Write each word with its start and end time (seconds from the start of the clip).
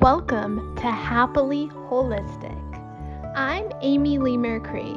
Welcome 0.00 0.74
to 0.76 0.90
Happily 0.90 1.68
Holistic. 1.68 2.56
I'm 3.36 3.70
Amy 3.82 4.16
Leigh 4.16 4.38
Mercree, 4.38 4.94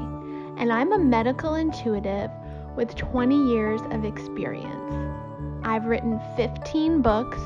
and 0.58 0.72
I'm 0.72 0.94
a 0.94 0.98
medical 0.98 1.56
intuitive 1.56 2.32
with 2.78 2.96
20 2.96 3.50
years 3.50 3.82
of 3.92 4.06
experience. 4.06 5.12
I've 5.66 5.88
written 5.88 6.22
15 6.38 7.02
books 7.02 7.38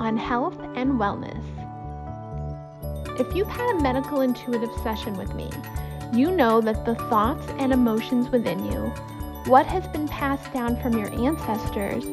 on 0.00 0.16
health 0.16 0.58
and 0.76 0.92
wellness. 0.92 1.44
If 3.20 3.36
you've 3.36 3.48
had 3.48 3.76
a 3.76 3.82
medical 3.82 4.22
intuitive 4.22 4.72
session 4.82 5.18
with 5.18 5.34
me, 5.34 5.50
you 6.14 6.30
know 6.30 6.62
that 6.62 6.86
the 6.86 6.94
thoughts 6.94 7.46
and 7.58 7.70
emotions 7.70 8.30
within 8.30 8.64
you, 8.64 8.80
what 9.44 9.66
has 9.66 9.86
been 9.88 10.08
passed 10.08 10.50
down 10.54 10.80
from 10.80 10.96
your 10.96 11.12
ancestors, 11.12 12.06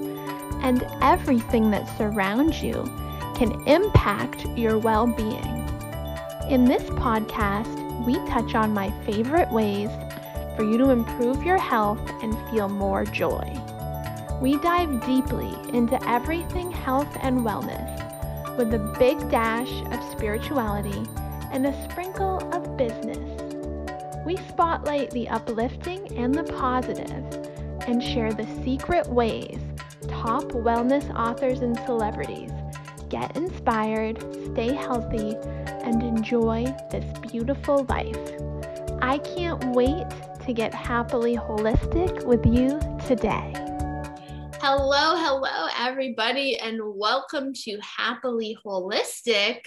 and 0.64 0.86
everything 1.02 1.72
that 1.72 1.98
surrounds 1.98 2.62
you 2.62 2.84
can 3.42 3.68
impact 3.68 4.46
your 4.56 4.78
well 4.78 5.08
being. 5.08 5.68
In 6.48 6.64
this 6.64 6.84
podcast, 6.92 8.06
we 8.06 8.14
touch 8.30 8.54
on 8.54 8.72
my 8.72 8.92
favorite 9.04 9.52
ways 9.52 9.90
for 10.56 10.64
you 10.64 10.78
to 10.78 10.92
improve 10.92 11.42
your 11.42 11.58
health 11.58 12.08
and 12.22 12.38
feel 12.52 12.70
more 12.70 13.04
joy. 13.04 13.60
We 14.40 14.60
dive 14.60 15.04
deeply 15.08 15.52
into 15.76 15.98
everything 16.08 16.72
health 16.72 17.18
and 17.22 17.40
wellness 17.40 18.58
with 18.58 18.76
a 18.76 18.96
big 19.00 19.18
dash 19.32 19.72
of 19.92 20.12
spirituality 20.12 21.04
and 21.52 21.66
a 21.66 21.90
sprinkle 21.90 22.48
of 22.54 22.78
business. 22.78 23.42
We 24.24 24.38
spotlight 24.50 25.10
the 25.10 25.28
uplifting 25.30 26.16
and 26.16 26.32
the 26.32 26.44
positive 26.44 27.26
and 27.88 28.04
share 28.04 28.34
the 28.34 28.46
secret 28.64 29.08
ways 29.08 29.58
top 30.08 30.44
wellness 30.52 31.12
authors 31.16 31.62
and 31.62 31.76
celebrities 31.88 32.52
get 33.12 33.36
inspired, 33.36 34.18
stay 34.54 34.74
healthy, 34.74 35.36
and 35.84 36.02
enjoy 36.02 36.64
this 36.92 37.04
beautiful 37.30 37.84
life. 37.90 38.18
I 39.02 39.18
can't 39.18 39.76
wait 39.76 40.06
to 40.46 40.54
get 40.54 40.74
happily 40.74 41.36
holistic 41.36 42.24
with 42.24 42.46
you 42.46 42.80
today. 43.06 43.52
Hello, 44.62 45.18
hello, 45.18 45.68
everybody, 45.78 46.58
and 46.58 46.80
welcome 46.82 47.52
to 47.66 47.78
Happily 47.82 48.58
Holistic. 48.66 49.60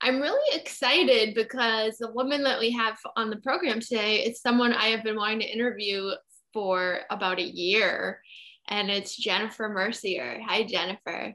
I'm 0.00 0.22
really 0.22 0.58
excited 0.58 1.34
because 1.34 1.98
the 1.98 2.12
woman 2.12 2.42
that 2.44 2.58
we 2.58 2.70
have 2.70 2.96
on 3.14 3.28
the 3.28 3.36
program 3.36 3.80
today 3.80 4.24
is 4.24 4.40
someone 4.40 4.72
I 4.72 4.86
have 4.86 5.04
been 5.04 5.16
wanting 5.16 5.40
to 5.40 5.52
interview 5.52 6.12
for 6.54 7.00
about 7.10 7.40
a 7.40 7.44
year, 7.44 8.22
and 8.68 8.88
it's 8.88 9.14
Jennifer 9.14 9.68
Mercier. 9.68 10.40
Hi, 10.46 10.62
Jennifer. 10.62 11.34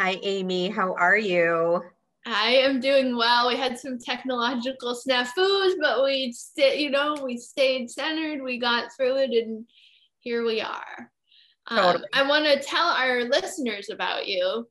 Hi, 0.00 0.18
Amy. 0.22 0.70
How 0.70 0.94
are 0.94 1.18
you? 1.18 1.82
I 2.24 2.52
am 2.52 2.80
doing 2.80 3.18
well. 3.18 3.48
We 3.48 3.56
had 3.58 3.78
some 3.78 3.98
technological 3.98 4.94
snafus, 4.94 5.74
but 5.78 6.02
we 6.02 6.32
stayed, 6.32 6.80
you 6.80 6.88
know, 6.88 7.18
we 7.22 7.36
stayed 7.36 7.90
centered. 7.90 8.42
We 8.42 8.58
got 8.58 8.96
through 8.96 9.16
it, 9.18 9.30
and 9.32 9.66
here 10.20 10.42
we 10.42 10.62
are. 10.62 11.12
Um, 11.66 11.76
totally. 11.76 12.08
I 12.14 12.26
want 12.26 12.46
to 12.46 12.66
tell 12.66 12.86
our 12.86 13.24
listeners 13.24 13.90
about 13.90 14.26
you 14.26 14.66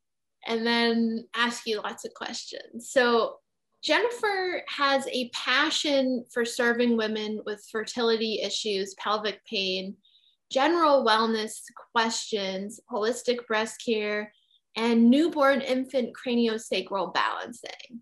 and 0.48 0.66
then 0.66 1.28
ask 1.36 1.68
you 1.68 1.78
lots 1.78 2.06
of 2.06 2.14
questions. 2.16 2.90
So, 2.90 3.36
Jennifer 3.84 4.64
has 4.68 5.08
a 5.12 5.30
passion 5.30 6.26
for 6.34 6.44
serving 6.44 6.98
women 6.98 7.42
with 7.46 7.64
fertility 7.72 8.42
issues, 8.42 8.96
pelvic 8.96 9.46
pain, 9.46 9.96
general 10.52 11.06
wellness 11.06 11.62
questions, 11.94 12.80
holistic 12.92 13.46
breast 13.46 13.80
care, 13.86 14.34
and 14.76 15.10
newborn 15.10 15.62
infant 15.62 16.12
craniosacral 16.16 17.14
balancing. 17.14 18.02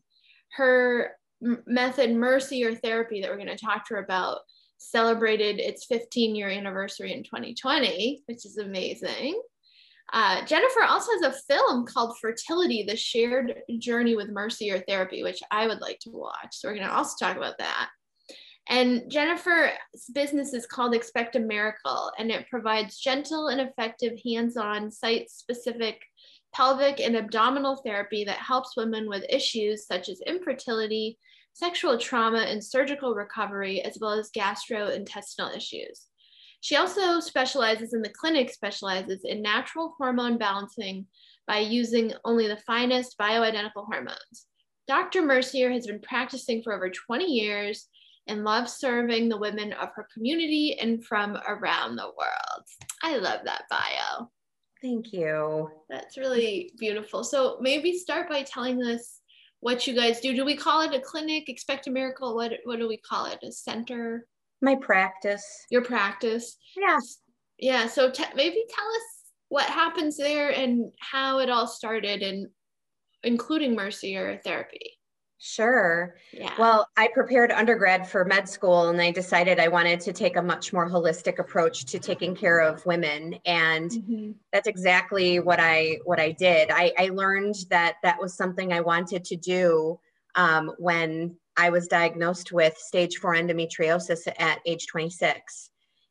Her 0.54 1.12
method, 1.42 2.16
or 2.16 2.76
therapy, 2.76 3.22
that 3.22 3.30
we're 3.30 3.38
going 3.38 3.48
to 3.48 3.58
talk 3.58 3.88
to 3.88 3.96
her 3.96 4.04
about, 4.04 4.40
celebrated 4.78 5.60
its 5.60 5.86
15 5.86 6.36
year 6.36 6.50
anniversary 6.50 7.14
in 7.14 7.24
2020, 7.24 8.24
which 8.26 8.46
is 8.46 8.58
amazing. 8.58 9.42
Uh, 10.14 10.46
Jennifer 10.46 10.84
also 10.84 11.12
has 11.14 11.34
a 11.34 11.54
film 11.54 11.86
called 11.86 12.18
Fertility, 12.20 12.84
the 12.84 12.96
shared 12.96 13.56
journey 13.80 14.16
with 14.16 14.30
Mercier 14.30 14.84
therapy, 14.88 15.22
which 15.22 15.42
I 15.52 15.68
would 15.68 15.82
like 15.82 16.00
to 16.02 16.12
watch. 16.12 16.52
So 16.52 16.68
we're 16.68 16.76
going 16.76 16.88
to 16.88 16.94
also 16.94 17.16
talk 17.20 17.36
about 17.36 17.58
that. 17.58 17.90
And 18.70 19.10
Jennifer's 19.10 19.72
business 20.14 20.54
is 20.54 20.66
called 20.66 20.94
Expect 20.94 21.36
a 21.36 21.40
Miracle, 21.40 22.12
and 22.18 22.32
it 22.32 22.50
provides 22.50 23.00
gentle 23.00 23.48
and 23.48 23.62
effective 23.62 24.14
hands 24.26 24.58
on, 24.58 24.92
site 24.92 25.30
specific 25.30 26.02
pelvic 26.58 27.00
and 27.00 27.16
abdominal 27.16 27.76
therapy 27.76 28.24
that 28.24 28.40
helps 28.40 28.76
women 28.76 29.08
with 29.08 29.24
issues 29.30 29.86
such 29.86 30.10
as 30.10 30.20
infertility, 30.26 31.20
sexual 31.54 32.00
trauma, 32.00 32.40
and 32.40 32.64
surgical 32.64 33.14
recovery, 33.14 33.80
as 33.84 34.00
well 34.02 34.14
as 34.14 34.32
gastrointestinal 34.32 35.56
issues. 35.56 36.08
She 36.62 36.76
also 36.76 37.20
specializes 37.20 37.94
in 37.94 38.02
the 38.02 38.10
clinic, 38.10 38.50
specializes 38.50 39.24
in 39.24 39.44
natural 39.44 39.94
hormone 40.00 40.40
balancing 40.40 41.06
by 41.46 41.60
using 41.60 42.14
only 42.26 42.48
the 42.48 42.58
finest 42.66 43.20
bioidentical 43.20 43.86
hormones. 43.86 44.48
Dr. 44.88 45.22
Mercier 45.22 45.70
has 45.70 45.86
been 45.86 46.02
practicing 46.02 46.64
for 46.64 46.74
over 46.74 46.90
20 46.90 47.26
years 47.26 47.88
and 48.26 48.44
loves 48.44 48.74
serving 48.74 49.30
the 49.30 49.38
women 49.38 49.74
of 49.74 49.90
her 49.96 50.08
community 50.12 50.76
and 50.82 51.06
from 51.06 51.38
around 51.48 51.98
the 51.98 52.12
world. 52.18 52.66
I 53.04 53.18
love 53.18 53.42
that 53.46 53.66
bio. 53.70 54.32
Thank 54.82 55.12
you. 55.12 55.70
That's 55.90 56.18
really 56.18 56.72
beautiful. 56.78 57.24
So 57.24 57.58
maybe 57.62 57.98
start 57.98 58.30
by 58.30 58.44
telling 58.44 58.84
us 58.84 59.22
what 59.60 59.88
you 59.88 59.96
guys 59.96 60.20
do. 60.20 60.36
Do 60.36 60.46
we 60.46 60.56
call 60.56 60.82
it 60.82 60.94
a 60.94 61.00
clinic? 61.00 61.50
Expect 61.50 61.88
a 61.88 61.92
miracle? 61.92 62.36
What 62.36 62.54
what 62.66 62.80
do 62.80 62.88
we 62.88 62.98
call 62.98 63.26
it? 63.26 63.40
A 63.44 63.52
center? 63.52 64.28
My 64.62 64.76
practice. 64.76 65.66
Your 65.72 65.84
practice. 65.84 66.58
Yes. 66.76 67.20
Yeah. 67.58 67.88
So 67.88 68.12
maybe 68.36 68.64
tell 68.70 68.88
us 68.88 69.02
what 69.50 69.66
happens 69.66 70.18
there 70.18 70.50
and 70.50 70.92
how 71.00 71.40
it 71.40 71.50
all 71.50 71.68
started, 71.68 72.22
and 72.22 72.48
including 73.24 73.76
Mercier 73.76 74.40
therapy. 74.44 74.97
Sure. 75.40 76.16
Yeah. 76.34 76.52
Well, 76.58 76.88
I 76.98 77.10
prepared 77.14 77.52
undergrad 77.52 78.10
for 78.10 78.26
med 78.26 78.50
school 78.50 78.90
and 78.90 79.00
I 79.00 79.12
decided 79.12 79.60
I 79.60 79.68
wanted 79.68 80.00
to 80.02 80.14
take 80.14 80.36
a 80.36 80.42
much 80.42 80.74
more 80.74 80.90
holistic 80.90 81.38
approach 81.38 81.86
to 81.86 82.00
taking 82.00 82.36
care 82.36 82.60
of 82.60 82.84
women 82.88 83.38
and 83.46 83.92
mm-hmm. 83.92 84.32
that's 84.52 84.68
exactly 84.68 85.40
what 85.40 85.60
I 85.60 86.00
what 86.06 86.20
I 86.20 86.32
did. 86.32 86.72
I, 86.72 86.92
I 86.98 87.10
learned 87.10 87.56
that 87.70 87.98
that 88.02 88.20
was 88.20 88.36
something 88.36 88.74
I 88.74 88.82
wanted 88.82 89.24
to 89.26 89.36
do 89.36 90.00
um, 90.34 90.72
when 90.80 91.36
I 91.56 91.70
was 91.70 91.88
diagnosed 91.88 92.52
with 92.52 92.76
stage 92.78 93.18
4 93.18 93.36
endometriosis 93.36 94.28
at 94.40 94.60
age 94.66 94.88
26 94.88 95.70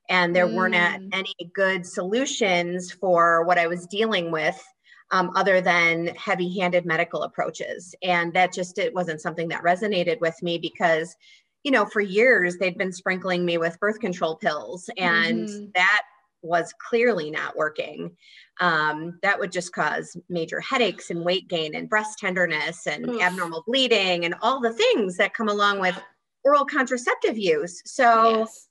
and 0.09 0.37
there 0.37 0.47
mm. 0.47 0.55
weren't 0.55 0.75
any 1.13 1.35
good 1.53 1.85
solutions 1.85 2.93
for 2.93 3.45
what 3.45 3.59
I 3.59 3.67
was 3.67 3.87
dealing 3.87 4.31
with 4.31 4.63
um, 5.11 5.31
other 5.35 5.61
than 5.61 6.09
heavy 6.09 6.59
handed 6.59 6.85
medical 6.85 7.23
approaches. 7.23 7.95
And 8.03 8.33
that 8.35 8.53
just, 8.53 8.79
it 8.79 8.95
wasn't 8.95 9.21
something 9.21 9.49
that 9.49 9.63
resonated 9.63 10.21
with 10.21 10.41
me 10.43 10.59
because, 10.59 11.15
you 11.63 11.71
know, 11.71 11.87
for 11.87 12.01
years 12.01 12.57
they'd 12.57 12.79
been 12.79 12.93
sprinkling 12.93 13.45
me 13.45 13.59
with 13.59 13.81
birth 13.81 14.01
control 14.01 14.37
pills 14.37 14.91
and 14.97 15.49
mm-hmm. 15.49 15.67
that 15.75 16.03
was 16.43 16.73
clearly 16.79 17.31
not 17.31 17.57
working. 17.57 18.17
Um, 18.61 19.19
that 19.23 19.39
would 19.39 19.53
just 19.53 19.73
cause 19.73 20.17
major 20.29 20.61
headaches 20.61 21.11
and 21.11 21.25
weight 21.25 21.49
gain 21.49 21.75
and 21.75 21.89
breast 21.89 22.19
tenderness 22.19 22.87
and 22.87 23.09
Oof. 23.09 23.23
abnormal 23.23 23.65
bleeding 23.67 24.25
and 24.25 24.35
all 24.43 24.61
the 24.61 24.73
things 24.73 25.17
that 25.17 25.35
come 25.35 25.49
along 25.49 25.81
with 25.81 26.01
oral 26.45 26.65
contraceptive 26.65 27.37
use. 27.37 27.83
So, 27.85 28.39
yes. 28.41 28.69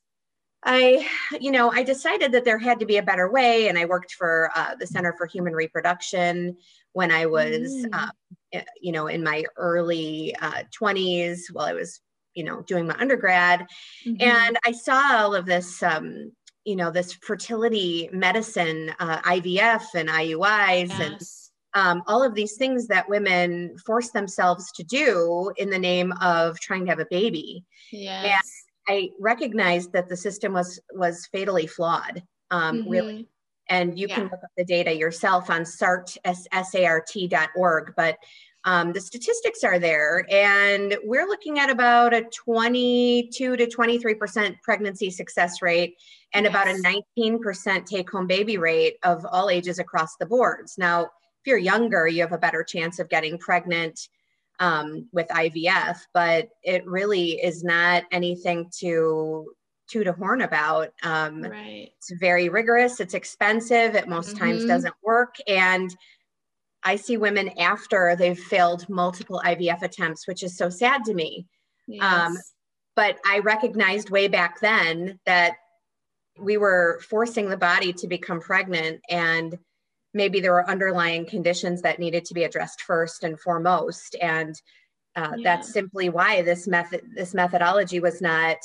I, 0.64 1.06
you 1.40 1.50
know, 1.52 1.70
I 1.70 1.82
decided 1.82 2.32
that 2.32 2.44
there 2.44 2.58
had 2.58 2.80
to 2.80 2.86
be 2.86 2.96
a 2.96 3.02
better 3.02 3.30
way, 3.30 3.68
and 3.68 3.78
I 3.78 3.84
worked 3.84 4.12
for 4.12 4.50
uh, 4.54 4.74
the 4.74 4.86
Center 4.86 5.14
for 5.16 5.26
Human 5.26 5.54
Reproduction 5.54 6.56
when 6.92 7.10
I 7.12 7.26
was, 7.26 7.86
mm. 7.86 7.88
uh, 7.92 8.60
you 8.80 8.92
know, 8.92 9.06
in 9.06 9.22
my 9.22 9.44
early 9.56 10.34
uh, 10.40 10.62
20s 10.78 11.52
while 11.52 11.66
I 11.66 11.74
was, 11.74 12.00
you 12.34 12.42
know, 12.42 12.62
doing 12.62 12.86
my 12.86 12.96
undergrad, 12.98 13.66
mm-hmm. 14.04 14.20
and 14.20 14.58
I 14.64 14.72
saw 14.72 15.22
all 15.22 15.34
of 15.34 15.46
this. 15.46 15.82
Um, 15.82 16.32
you 16.64 16.74
know 16.74 16.90
this 16.90 17.12
fertility 17.12 18.10
medicine 18.12 18.92
uh, 18.98 19.20
ivf 19.22 19.82
and 19.94 20.08
iuis 20.08 20.88
yes. 20.88 21.00
and 21.00 21.80
um, 21.80 22.02
all 22.08 22.24
of 22.24 22.34
these 22.34 22.56
things 22.56 22.88
that 22.88 23.08
women 23.08 23.76
force 23.86 24.10
themselves 24.10 24.72
to 24.72 24.82
do 24.82 25.52
in 25.58 25.70
the 25.70 25.78
name 25.78 26.12
of 26.20 26.58
trying 26.58 26.84
to 26.84 26.90
have 26.90 26.98
a 26.98 27.06
baby 27.08 27.64
yes. 27.92 28.65
I 28.88 29.10
recognized 29.18 29.92
that 29.92 30.08
the 30.08 30.16
system 30.16 30.52
was 30.52 30.80
was 30.92 31.26
fatally 31.32 31.66
flawed. 31.66 32.22
Um, 32.50 32.82
mm-hmm. 32.82 32.90
Really, 32.90 33.28
and 33.68 33.98
you 33.98 34.06
yeah. 34.08 34.14
can 34.14 34.24
look 34.24 34.34
up 34.34 34.50
the 34.56 34.64
data 34.64 34.94
yourself 34.94 35.50
on 35.50 35.64
SART 35.64 36.16
sart.org. 36.24 37.94
But 37.96 38.16
um, 38.64 38.92
the 38.92 39.00
statistics 39.00 39.62
are 39.62 39.78
there, 39.78 40.26
and 40.30 40.96
we're 41.04 41.26
looking 41.26 41.58
at 41.58 41.70
about 41.70 42.12
a 42.12 42.24
22 42.24 43.56
to 43.56 43.66
23 43.66 44.14
percent 44.14 44.56
pregnancy 44.62 45.10
success 45.10 45.62
rate, 45.62 45.96
and 46.34 46.44
yes. 46.44 46.50
about 46.50 46.68
a 46.68 46.80
19 46.80 47.40
percent 47.40 47.86
take-home 47.86 48.26
baby 48.26 48.58
rate 48.58 48.96
of 49.04 49.24
all 49.30 49.50
ages 49.50 49.78
across 49.78 50.16
the 50.16 50.26
boards. 50.26 50.76
Now, 50.78 51.02
if 51.04 51.46
you're 51.46 51.58
younger, 51.58 52.08
you 52.08 52.22
have 52.22 52.32
a 52.32 52.38
better 52.38 52.64
chance 52.64 52.98
of 52.98 53.08
getting 53.08 53.38
pregnant 53.38 54.08
um, 54.60 55.08
with 55.12 55.28
IVF, 55.28 55.98
but 56.14 56.48
it 56.62 56.86
really 56.86 57.32
is 57.32 57.62
not 57.62 58.04
anything 58.10 58.70
to 58.78 59.52
toot 59.88 60.06
a 60.06 60.12
horn 60.12 60.42
about. 60.42 60.92
Um, 61.02 61.42
right. 61.42 61.90
It's 61.96 62.12
very 62.18 62.48
rigorous. 62.48 63.00
It's 63.00 63.14
expensive. 63.14 63.94
It 63.94 64.08
most 64.08 64.30
mm-hmm. 64.30 64.44
times 64.44 64.64
doesn't 64.64 64.94
work. 65.02 65.36
And 65.46 65.94
I 66.82 66.96
see 66.96 67.16
women 67.16 67.50
after 67.58 68.16
they've 68.16 68.38
failed 68.38 68.88
multiple 68.88 69.42
IVF 69.44 69.82
attempts, 69.82 70.26
which 70.26 70.42
is 70.42 70.56
so 70.56 70.68
sad 70.68 71.04
to 71.04 71.14
me. 71.14 71.46
Um, 71.88 71.94
yes. 71.94 72.26
Um, 72.26 72.36
but 72.94 73.18
I 73.26 73.40
recognized 73.40 74.10
way 74.10 74.26
back 74.26 74.60
then 74.60 75.20
that 75.26 75.56
we 76.38 76.56
were 76.56 77.00
forcing 77.08 77.48
the 77.48 77.56
body 77.56 77.92
to 77.92 78.06
become 78.06 78.40
pregnant 78.40 79.00
and 79.10 79.58
maybe 80.16 80.40
there 80.40 80.52
were 80.52 80.68
underlying 80.68 81.26
conditions 81.26 81.82
that 81.82 81.98
needed 81.98 82.24
to 82.24 82.34
be 82.34 82.44
addressed 82.44 82.80
first 82.80 83.22
and 83.22 83.38
foremost. 83.38 84.16
And 84.20 84.60
uh, 85.14 85.32
yeah. 85.36 85.42
that's 85.44 85.72
simply 85.72 86.08
why 86.08 86.42
this 86.42 86.66
method 86.66 87.02
this 87.14 87.34
methodology 87.34 88.00
was 88.00 88.20
not 88.20 88.56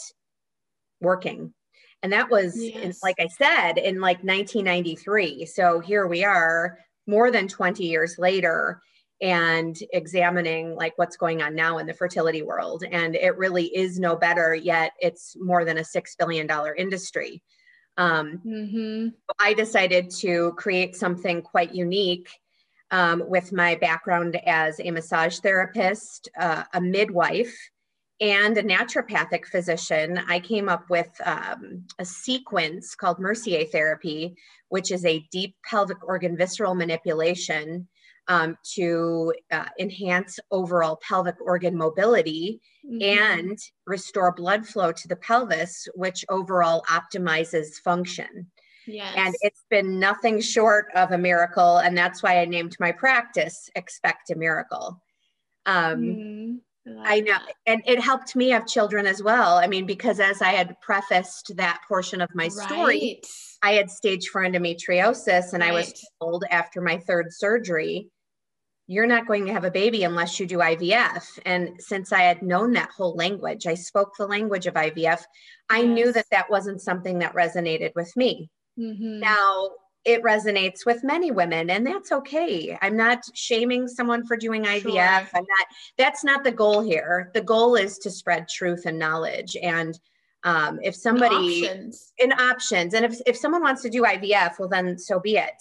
working. 1.01 1.53
And 2.01 2.13
that 2.13 2.31
was 2.31 2.57
yes. 2.57 2.83
in, 2.83 2.93
like 3.03 3.17
i 3.19 3.27
said 3.27 3.77
in 3.77 4.01
like 4.01 4.23
1993 4.23 5.45
so 5.45 5.79
here 5.79 6.07
we 6.07 6.23
are 6.23 6.79
more 7.05 7.29
than 7.29 7.47
20 7.47 7.85
years 7.85 8.15
later 8.17 8.81
and 9.21 9.77
examining 9.93 10.73
like 10.75 10.93
what's 10.95 11.15
going 11.15 11.43
on 11.43 11.53
now 11.53 11.77
in 11.77 11.85
the 11.85 11.93
fertility 11.93 12.41
world. 12.41 12.83
And 12.91 13.15
it 13.15 13.37
really 13.37 13.65
is 13.65 13.99
no 13.99 14.15
better 14.15 14.55
yet 14.55 14.93
it's 14.99 15.35
more 15.39 15.63
than 15.63 15.77
a 15.77 15.83
six 15.83 16.15
billion 16.15 16.47
dollar 16.47 16.73
industry 16.73 17.43
um, 17.97 18.41
mm-hmm. 18.45 19.07
I 19.39 19.53
decided 19.53 20.09
to 20.19 20.53
create 20.57 20.95
something 20.95 21.41
quite 21.41 21.73
unique 21.73 22.29
um, 22.91 23.23
with 23.27 23.53
my 23.53 23.75
background 23.75 24.39
as 24.45 24.79
a 24.79 24.91
massage 24.91 25.39
therapist, 25.39 26.29
uh, 26.39 26.63
a 26.73 26.81
midwife, 26.81 27.55
and 28.19 28.57
a 28.57 28.63
naturopathic 28.63 29.45
physician. 29.45 30.19
I 30.27 30.39
came 30.39 30.69
up 30.69 30.89
with 30.89 31.09
um, 31.25 31.85
a 31.97 32.05
sequence 32.05 32.93
called 32.93 33.19
Mercier 33.19 33.65
therapy, 33.65 34.35
which 34.69 34.91
is 34.91 35.05
a 35.05 35.25
deep 35.31 35.55
pelvic 35.67 36.07
organ 36.07 36.37
visceral 36.37 36.75
manipulation 36.75 37.87
um, 38.27 38.57
to 38.75 39.33
uh, 39.51 39.65
enhance 39.79 40.39
overall 40.51 40.99
pelvic 41.07 41.35
organ 41.41 41.75
mobility 41.75 42.61
mm-hmm. 42.85 43.01
and 43.01 43.59
restore 43.85 44.31
blood 44.33 44.65
flow 44.65 44.91
to 44.91 45.07
the 45.07 45.15
pelvis, 45.15 45.87
which 45.95 46.25
overall 46.29 46.83
optimizes 46.89 47.75
function. 47.83 48.47
Yes. 48.87 49.13
And 49.15 49.35
it's 49.41 49.65
been 49.69 49.99
nothing 49.99 50.41
short 50.41 50.87
of 50.95 51.11
a 51.11 51.17
miracle. 51.17 51.77
And 51.77 51.97
that's 51.97 52.23
why 52.23 52.39
I 52.39 52.45
named 52.45 52.75
my 52.79 52.91
practice 52.91 53.69
Expect 53.75 54.31
a 54.31 54.35
Miracle. 54.35 55.01
Um, 55.65 56.01
mm-hmm. 56.01 56.99
I, 56.99 57.17
I 57.17 57.19
know. 57.19 57.37
And 57.67 57.81
it 57.85 57.99
helped 57.99 58.35
me 58.35 58.49
have 58.49 58.65
children 58.65 59.05
as 59.05 59.21
well. 59.21 59.57
I 59.57 59.67
mean, 59.67 59.85
because 59.85 60.19
as 60.19 60.41
I 60.41 60.49
had 60.49 60.79
prefaced 60.81 61.55
that 61.57 61.81
portion 61.87 62.21
of 62.21 62.29
my 62.33 62.47
story, 62.47 63.21
right. 63.21 63.27
I 63.63 63.73
had 63.73 63.91
stage 63.91 64.27
four 64.29 64.43
endometriosis 64.43 65.53
and 65.53 65.61
right. 65.61 65.71
I 65.71 65.73
was 65.73 65.93
told 66.19 66.45
after 66.49 66.81
my 66.81 66.97
third 66.97 67.27
surgery, 67.31 68.09
you're 68.87 69.07
not 69.07 69.27
going 69.27 69.45
to 69.45 69.53
have 69.53 69.63
a 69.63 69.71
baby 69.71 70.03
unless 70.03 70.39
you 70.39 70.45
do 70.45 70.57
IVF. 70.57 71.39
And 71.45 71.79
since 71.79 72.11
I 72.11 72.23
had 72.23 72.41
known 72.41 72.73
that 72.73 72.89
whole 72.89 73.15
language, 73.15 73.67
I 73.67 73.75
spoke 73.75 74.11
the 74.17 74.27
language 74.27 74.67
of 74.67 74.73
IVF, 74.73 74.95
yes. 74.97 75.25
I 75.69 75.83
knew 75.83 76.11
that 76.11 76.25
that 76.31 76.49
wasn't 76.49 76.81
something 76.81 77.19
that 77.19 77.33
resonated 77.33 77.91
with 77.95 78.11
me. 78.17 78.49
Mm-hmm. 78.77 79.19
Now, 79.19 79.69
it 80.03 80.23
resonates 80.23 80.85
with 80.85 81.03
many 81.03 81.29
women 81.29 81.69
and 81.69 81.85
that's 81.85 82.11
okay 82.11 82.75
i'm 82.81 82.97
not 82.97 83.23
shaming 83.35 83.87
someone 83.87 84.25
for 84.25 84.35
doing 84.35 84.63
ivf 84.63 84.81
sure. 84.81 84.99
i'm 84.99 85.45
not 85.47 85.67
that's 85.97 86.23
not 86.23 86.43
the 86.43 86.51
goal 86.51 86.81
here 86.81 87.29
the 87.35 87.41
goal 87.41 87.75
is 87.75 87.99
to 87.99 88.09
spread 88.09 88.47
truth 88.49 88.85
and 88.85 88.97
knowledge 88.97 89.55
and 89.61 89.99
um, 90.43 90.79
if 90.81 90.95
somebody 90.95 91.67
options. 91.67 92.13
in 92.17 92.31
options 92.33 92.93
and 92.93 93.05
if, 93.05 93.19
if 93.25 93.37
someone 93.37 93.61
wants 93.61 93.81
to 93.81 93.89
do 93.89 94.03
ivf 94.03 94.59
well 94.59 94.69
then 94.69 94.97
so 94.97 95.19
be 95.19 95.37
it 95.37 95.53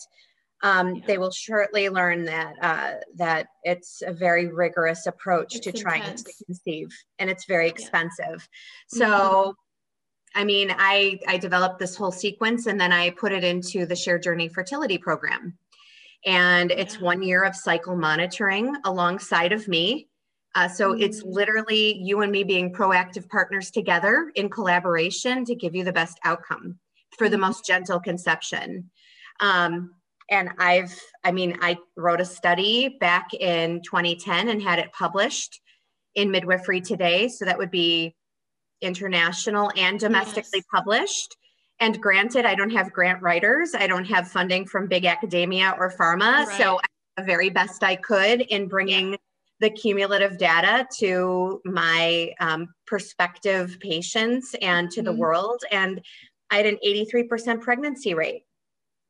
um, 0.63 0.97
yeah. 0.97 1.03
they 1.07 1.19
will 1.19 1.31
shortly 1.31 1.89
learn 1.89 2.25
that 2.27 2.55
uh, 2.61 2.93
that 3.17 3.49
it's 3.65 4.03
a 4.07 4.13
very 4.13 4.49
rigorous 4.49 5.07
approach 5.07 5.57
it's 5.57 5.65
to 5.65 5.71
intense. 5.71 5.83
trying 5.83 6.17
to 6.17 6.45
conceive, 6.45 6.89
and 7.19 7.31
it's 7.31 7.47
very 7.47 7.69
expensive. 7.69 8.49
Yeah. 8.93 8.99
So, 8.99 9.07
mm-hmm. 9.07 10.41
I 10.41 10.45
mean, 10.45 10.75
I 10.77 11.19
I 11.27 11.39
developed 11.39 11.79
this 11.79 11.97
whole 11.97 12.13
sequence, 12.13 12.67
and 12.67 12.81
then 12.81 12.93
I 12.93 13.11
put 13.11 13.33
it 13.33 13.43
into 13.43 13.87
the 13.87 13.97
Shared 13.97 14.23
Journey 14.23 14.49
Fertility 14.49 14.99
Program, 14.99 15.57
and 16.27 16.71
it's 16.71 16.97
yeah. 16.97 17.03
one 17.03 17.23
year 17.23 17.43
of 17.43 17.57
cycle 17.57 17.97
monitoring 17.97 18.75
alongside 18.85 19.53
of 19.53 19.67
me. 19.67 20.09
Uh, 20.55 20.69
so 20.69 20.93
mm-hmm. 20.93 21.03
it's 21.03 21.23
literally 21.23 21.99
you 22.03 22.21
and 22.23 22.33
me 22.33 22.43
being 22.43 22.73
proactive 22.73 23.29
partners 23.29 23.71
together 23.71 24.33
in 24.35 24.49
collaboration 24.49 25.45
to 25.45 25.55
give 25.55 25.75
you 25.75 25.85
the 25.85 25.93
best 25.93 26.19
outcome 26.25 26.79
for 27.19 27.29
the 27.29 27.37
mm-hmm. 27.37 27.47
most 27.47 27.65
gentle 27.65 28.01
conception. 28.01 28.91
Um, 29.41 29.95
and 30.31 30.51
I've, 30.59 30.97
I 31.25 31.33
mean, 31.33 31.59
I 31.61 31.77
wrote 31.97 32.21
a 32.21 32.25
study 32.25 32.97
back 33.01 33.35
in 33.35 33.83
2010 33.83 34.49
and 34.49 34.63
had 34.63 34.79
it 34.79 34.93
published 34.93 35.61
in 36.15 36.31
Midwifery 36.31 36.81
Today. 36.81 37.29
So 37.29 37.45
that 37.45 37.59
would 37.59 37.71
be 37.71 38.15
international 38.81 39.71
and 39.77 39.99
domestically 39.99 40.61
yes. 40.61 40.65
published. 40.73 41.37
And 41.81 42.01
granted, 42.01 42.45
I 42.45 42.55
don't 42.55 42.71
have 42.71 42.93
grant 42.93 43.23
writers, 43.23 43.75
I 43.75 43.87
don't 43.87 44.05
have 44.05 44.29
funding 44.29 44.67
from 44.67 44.87
big 44.87 45.05
academia 45.05 45.75
or 45.79 45.91
pharma. 45.91 46.47
Right. 46.47 46.59
So 46.59 46.79
I 46.79 46.87
the 47.21 47.27
very 47.27 47.51
best 47.51 47.83
I 47.83 47.97
could 47.97 48.41
in 48.41 48.69
bringing 48.69 49.17
the 49.61 49.71
cumulative 49.71 50.39
data 50.39 50.87
to 50.99 51.61
my 51.65 52.33
um, 52.41 52.69
prospective 52.87 53.79
patients 53.81 54.55
and 54.63 54.91
to 54.91 55.01
mm-hmm. 55.01 55.07
the 55.07 55.13
world. 55.13 55.63
And 55.71 56.01
I 56.51 56.57
had 56.57 56.67
an 56.67 56.79
83% 56.85 57.61
pregnancy 57.61 58.15
rate 58.15 58.45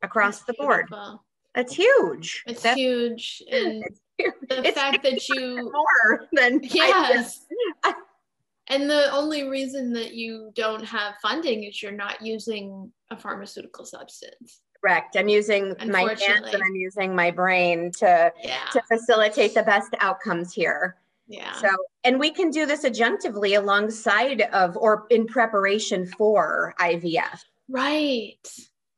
across 0.02 0.40
That's 0.40 0.58
the 0.58 0.64
board. 0.64 0.86
Beautiful. 0.88 1.24
That's 1.54 1.74
huge. 1.74 2.42
It's 2.46 2.62
That's, 2.62 2.76
huge. 2.76 3.42
And 3.50 3.84
huge. 4.18 4.34
the 4.48 4.66
it's 4.66 4.78
fact 4.78 5.02
that 5.02 5.28
you 5.28 5.72
more 5.72 6.28
than 6.32 6.60
yes. 6.62 7.46
and 8.68 8.88
the 8.88 9.10
only 9.12 9.44
reason 9.44 9.92
that 9.94 10.14
you 10.14 10.52
don't 10.54 10.84
have 10.84 11.14
funding 11.20 11.64
is 11.64 11.82
you're 11.82 11.92
not 11.92 12.24
using 12.24 12.92
a 13.10 13.16
pharmaceutical 13.16 13.84
substance. 13.84 14.60
Correct. 14.80 15.16
I'm 15.16 15.28
using 15.28 15.74
my 15.86 16.02
hands 16.02 16.52
and 16.52 16.62
I'm 16.62 16.74
using 16.74 17.14
my 17.14 17.30
brain 17.30 17.92
to 17.98 18.32
yeah. 18.42 18.64
to 18.72 18.82
facilitate 18.88 19.54
the 19.54 19.62
best 19.62 19.94
outcomes 20.00 20.52
here. 20.52 20.96
Yeah. 21.28 21.52
So, 21.60 21.68
and 22.02 22.18
we 22.18 22.30
can 22.30 22.50
do 22.50 22.66
this 22.66 22.84
adjunctively 22.84 23.56
alongside 23.56 24.42
of 24.52 24.76
or 24.76 25.06
in 25.10 25.26
preparation 25.26 26.06
for 26.06 26.74
IVF. 26.80 27.44
Right. 27.68 28.36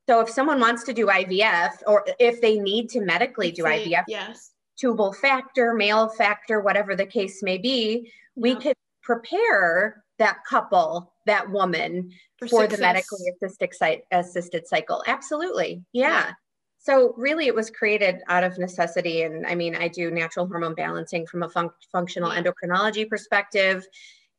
So 0.08 0.20
if 0.20 0.30
someone 0.30 0.58
wants 0.58 0.82
to 0.84 0.92
do 0.92 1.06
IVF 1.06 1.70
or 1.86 2.06
if 2.18 2.40
they 2.40 2.58
need 2.58 2.88
to 2.90 3.00
medically 3.00 3.52
do 3.52 3.64
IVF, 3.64 4.04
yes. 4.08 4.52
tubal 4.76 5.12
factor, 5.12 5.74
male 5.74 6.08
factor, 6.08 6.60
whatever 6.60 6.96
the 6.96 7.06
case 7.06 7.42
may 7.42 7.58
be, 7.58 8.10
we 8.34 8.54
could 8.54 8.76
prepare 9.02 10.02
that 10.22 10.44
couple, 10.48 11.12
that 11.26 11.50
woman 11.50 12.08
for, 12.38 12.46
for 12.46 12.66
the 12.68 12.78
medically 12.78 13.26
assisted, 13.42 14.02
assisted 14.12 14.68
cycle. 14.68 15.02
Absolutely. 15.08 15.82
Yeah. 15.92 16.08
yeah. 16.08 16.32
So 16.78 17.14
really 17.16 17.48
it 17.48 17.54
was 17.54 17.70
created 17.70 18.20
out 18.28 18.44
of 18.44 18.56
necessity. 18.56 19.22
And 19.22 19.44
I 19.44 19.56
mean, 19.56 19.74
I 19.74 19.88
do 19.88 20.12
natural 20.12 20.46
hormone 20.46 20.74
balancing 20.74 21.26
from 21.26 21.42
a 21.42 21.48
fun- 21.48 21.70
functional 21.90 22.30
endocrinology 22.30 23.08
perspective. 23.08 23.84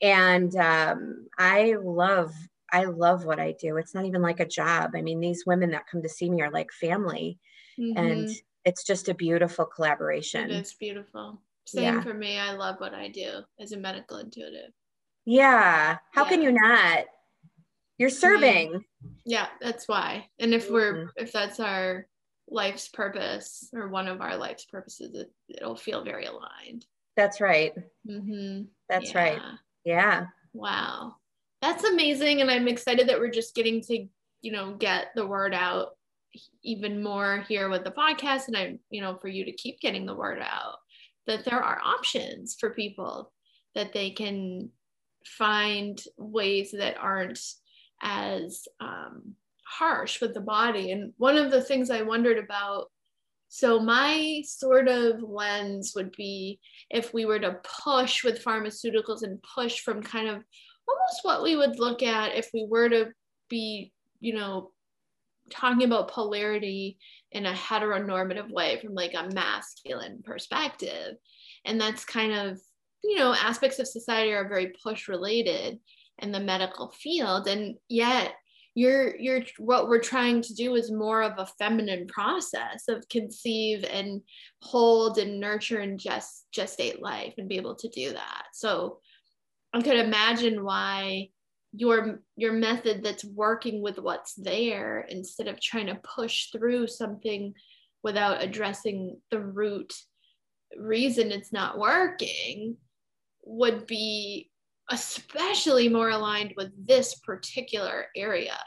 And 0.01 0.55
um, 0.55 1.27
I 1.37 1.75
love 1.81 2.33
I 2.71 2.85
love 2.85 3.25
what 3.25 3.39
I 3.39 3.51
do. 3.51 3.77
It's 3.77 3.93
not 3.93 4.05
even 4.05 4.23
like 4.23 4.39
a 4.39 4.47
job. 4.47 4.93
I 4.95 5.01
mean, 5.01 5.19
these 5.19 5.45
women 5.45 5.71
that 5.71 5.85
come 5.85 6.01
to 6.01 6.09
see 6.09 6.27
me 6.27 6.41
are 6.41 6.49
like 6.49 6.71
family. 6.71 7.37
Mm-hmm. 7.79 7.97
And 7.97 8.29
it's 8.65 8.83
just 8.83 9.09
a 9.09 9.13
beautiful 9.13 9.65
collaboration. 9.65 10.49
It's 10.49 10.73
beautiful. 10.73 11.39
Same 11.65 11.83
yeah. 11.83 12.01
for 12.01 12.13
me. 12.13 12.39
I 12.39 12.53
love 12.53 12.79
what 12.79 12.95
I 12.95 13.09
do 13.09 13.41
as 13.59 13.73
a 13.73 13.77
medical 13.77 14.17
intuitive. 14.17 14.71
Yeah. 15.25 15.97
How 16.11 16.23
yeah. 16.23 16.29
can 16.29 16.41
you 16.41 16.51
not? 16.51 17.05
You're 17.97 18.09
serving. 18.09 18.83
Yeah, 19.25 19.47
that's 19.61 19.87
why. 19.87 20.27
And 20.39 20.53
if 20.53 20.69
we're 20.69 20.93
mm-hmm. 20.93 21.23
if 21.23 21.31
that's 21.31 21.59
our 21.59 22.07
life's 22.49 22.89
purpose 22.89 23.69
or 23.73 23.87
one 23.87 24.07
of 24.07 24.21
our 24.21 24.35
life's 24.35 24.65
purposes, 24.65 25.15
it, 25.15 25.31
it'll 25.47 25.75
feel 25.75 26.03
very 26.03 26.25
aligned. 26.25 26.85
That's 27.15 27.39
right. 27.39 27.73
Mm-hmm. 28.09 28.63
That's 28.89 29.11
yeah. 29.11 29.17
right. 29.17 29.41
Yeah. 29.85 30.25
Wow 30.53 31.15
that's 31.63 31.85
amazing 31.85 32.41
and 32.41 32.51
i'm 32.51 32.67
excited 32.67 33.07
that 33.07 33.17
we're 33.17 33.31
just 33.31 33.55
getting 33.55 33.81
to 33.81 34.05
you 34.41 34.51
know 34.51 34.75
get 34.75 35.07
the 35.15 35.25
word 35.25 35.53
out 35.53 35.91
even 36.61 37.01
more 37.01 37.45
here 37.47 37.69
with 37.69 37.83
the 37.85 37.91
podcast 37.91 38.47
and 38.47 38.57
I'm, 38.57 38.79
you 38.89 39.01
know 39.01 39.17
for 39.21 39.29
you 39.29 39.45
to 39.45 39.51
keep 39.53 39.79
getting 39.79 40.05
the 40.05 40.15
word 40.15 40.39
out 40.41 40.75
that 41.25 41.45
there 41.45 41.61
are 41.63 41.79
options 41.83 42.57
for 42.59 42.71
people 42.71 43.31
that 43.75 43.93
they 43.93 44.09
can 44.09 44.69
find 45.25 46.01
ways 46.17 46.71
that 46.71 46.97
aren't 46.97 47.39
as 48.01 48.67
um, 48.79 49.35
harsh 49.65 50.21
with 50.21 50.33
the 50.33 50.41
body 50.41 50.91
and 50.91 51.13
one 51.17 51.37
of 51.37 51.51
the 51.51 51.61
things 51.61 51.89
i 51.89 52.01
wondered 52.01 52.37
about 52.37 52.89
So, 53.53 53.79
my 53.79 54.41
sort 54.47 54.87
of 54.87 55.21
lens 55.21 55.93
would 55.95 56.11
be 56.17 56.59
if 56.89 57.13
we 57.13 57.25
were 57.25 57.37
to 57.37 57.59
push 57.83 58.23
with 58.23 58.43
pharmaceuticals 58.43 59.21
and 59.21 59.37
push 59.43 59.79
from 59.81 60.01
kind 60.01 60.27
of 60.27 60.43
almost 60.87 61.19
what 61.21 61.43
we 61.43 61.55
would 61.55 61.77
look 61.77 62.01
at 62.01 62.35
if 62.35 62.49
we 62.51 62.65
were 62.67 62.89
to 62.89 63.11
be, 63.49 63.91
you 64.19 64.33
know, 64.33 64.71
talking 65.51 65.85
about 65.85 66.07
polarity 66.07 66.97
in 67.31 67.45
a 67.45 67.53
heteronormative 67.53 68.49
way 68.49 68.79
from 68.81 68.95
like 68.95 69.13
a 69.13 69.29
masculine 69.35 70.23
perspective. 70.23 71.17
And 71.63 71.79
that's 71.79 72.05
kind 72.05 72.33
of, 72.33 72.59
you 73.03 73.17
know, 73.17 73.33
aspects 73.33 73.79
of 73.79 73.87
society 73.87 74.31
are 74.31 74.47
very 74.47 74.73
push 74.81 75.07
related 75.07 75.79
in 76.19 76.31
the 76.31 76.39
medical 76.39 76.91
field. 76.91 77.47
And 77.47 77.75
yet 77.89 78.33
you're 78.75 79.15
you're 79.17 79.41
what 79.57 79.87
we're 79.87 79.99
trying 79.99 80.41
to 80.41 80.53
do 80.53 80.75
is 80.75 80.91
more 80.91 81.21
of 81.21 81.33
a 81.37 81.51
feminine 81.59 82.07
process 82.07 82.85
of 82.87 83.07
conceive 83.09 83.83
and 83.83 84.21
hold 84.61 85.17
and 85.17 85.39
nurture 85.39 85.79
and 85.79 85.99
just 85.99 86.45
gestate 86.55 86.99
life 86.99 87.33
and 87.37 87.47
be 87.47 87.57
able 87.57 87.75
to 87.75 87.87
do 87.89 88.11
that 88.11 88.45
so 88.51 88.99
i 89.73 89.81
could 89.81 89.97
imagine 89.97 90.63
why 90.63 91.27
your 91.73 92.21
your 92.35 92.53
method 92.53 93.03
that's 93.03 93.23
working 93.23 93.81
with 93.81 93.99
what's 93.99 94.33
there 94.35 95.05
instead 95.09 95.47
of 95.47 95.59
trying 95.59 95.87
to 95.87 95.99
push 96.03 96.49
through 96.51 96.87
something 96.87 97.53
without 98.03 98.41
addressing 98.43 99.17
the 99.29 99.39
root 99.39 99.93
reason 100.77 101.31
it's 101.31 101.53
not 101.53 101.77
working 101.77 102.75
would 103.45 103.87
be 103.87 104.49
especially 104.89 105.89
more 105.89 106.09
aligned 106.09 106.53
with 106.57 106.71
this 106.85 107.15
particular 107.15 108.07
area. 108.15 108.59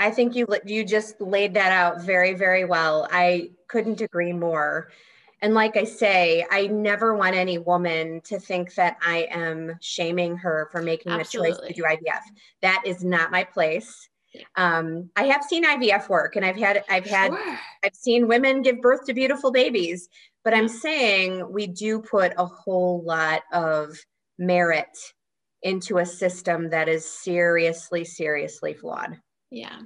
I 0.00 0.10
think 0.10 0.34
you 0.34 0.46
you 0.64 0.84
just 0.84 1.20
laid 1.20 1.54
that 1.54 1.72
out 1.72 2.02
very 2.02 2.34
very 2.34 2.64
well. 2.64 3.08
I 3.10 3.50
couldn't 3.68 4.00
agree 4.00 4.32
more. 4.32 4.90
And 5.42 5.54
like 5.54 5.76
I 5.76 5.84
say, 5.84 6.46
I 6.52 6.68
never 6.68 7.14
want 7.14 7.34
any 7.34 7.58
woman 7.58 8.20
to 8.22 8.38
think 8.38 8.74
that 8.76 8.96
I 9.04 9.26
am 9.30 9.76
shaming 9.80 10.36
her 10.36 10.68
for 10.70 10.82
making 10.82 11.10
Absolutely. 11.10 11.50
the 11.50 11.56
choice 11.56 11.66
to 11.68 11.74
do 11.74 11.82
IVF. 11.82 12.20
That 12.62 12.82
is 12.86 13.02
not 13.02 13.32
my 13.32 13.42
place. 13.42 14.08
Um, 14.56 15.10
I 15.16 15.24
have 15.24 15.42
seen 15.42 15.64
IVF 15.64 16.08
work, 16.08 16.36
and 16.36 16.44
I've 16.44 16.56
had 16.56 16.84
I've 16.88 17.04
had 17.04 17.32
sure. 17.32 17.58
I've 17.84 17.94
seen 17.94 18.28
women 18.28 18.62
give 18.62 18.80
birth 18.80 19.04
to 19.06 19.14
beautiful 19.14 19.50
babies. 19.50 20.08
But 20.44 20.54
I'm 20.54 20.68
saying 20.68 21.52
we 21.52 21.66
do 21.66 22.00
put 22.00 22.32
a 22.36 22.46
whole 22.46 23.02
lot 23.04 23.42
of 23.52 23.96
merit 24.38 24.96
into 25.62 25.98
a 25.98 26.06
system 26.06 26.70
that 26.70 26.88
is 26.88 27.08
seriously, 27.08 28.04
seriously 28.04 28.74
flawed. 28.74 29.20
Yeah. 29.50 29.78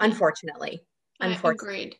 Unfortunately. 0.00 0.80
Unfortunately. 1.20 1.82
Agreed. 1.82 1.96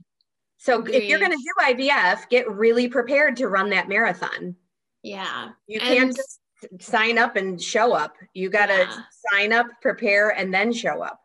So 0.56 0.78
Agreed. 0.78 0.94
if 0.94 1.04
you're 1.04 1.18
going 1.18 1.32
to 1.32 1.36
do 1.36 1.74
IVF, 1.74 2.28
get 2.30 2.50
really 2.50 2.88
prepared 2.88 3.36
to 3.36 3.48
run 3.48 3.70
that 3.70 3.88
marathon. 3.88 4.56
Yeah. 5.02 5.50
You 5.66 5.80
can't 5.80 6.16
just 6.16 6.40
sign 6.80 7.18
up 7.18 7.36
and 7.36 7.60
show 7.60 7.92
up. 7.92 8.16
You 8.32 8.48
got 8.48 8.66
to 8.66 8.78
yeah. 8.78 8.98
sign 9.30 9.52
up, 9.52 9.66
prepare, 9.82 10.30
and 10.30 10.52
then 10.52 10.72
show 10.72 11.02
up. 11.02 11.20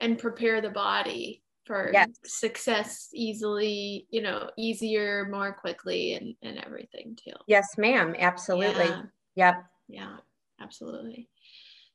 And 0.00 0.18
prepare 0.18 0.60
the 0.60 0.70
body 0.70 1.42
for 1.66 1.90
yes. 1.92 2.08
success 2.24 3.08
easily, 3.12 4.06
you 4.10 4.22
know, 4.22 4.50
easier, 4.56 5.28
more 5.30 5.52
quickly, 5.52 6.14
and, 6.14 6.34
and 6.42 6.64
everything 6.64 7.16
too. 7.22 7.34
Yes, 7.46 7.76
ma'am. 7.76 8.14
Absolutely. 8.18 8.84
Yeah. 8.84 9.02
Yep. 9.34 9.64
Yeah, 9.88 10.16
absolutely. 10.60 11.28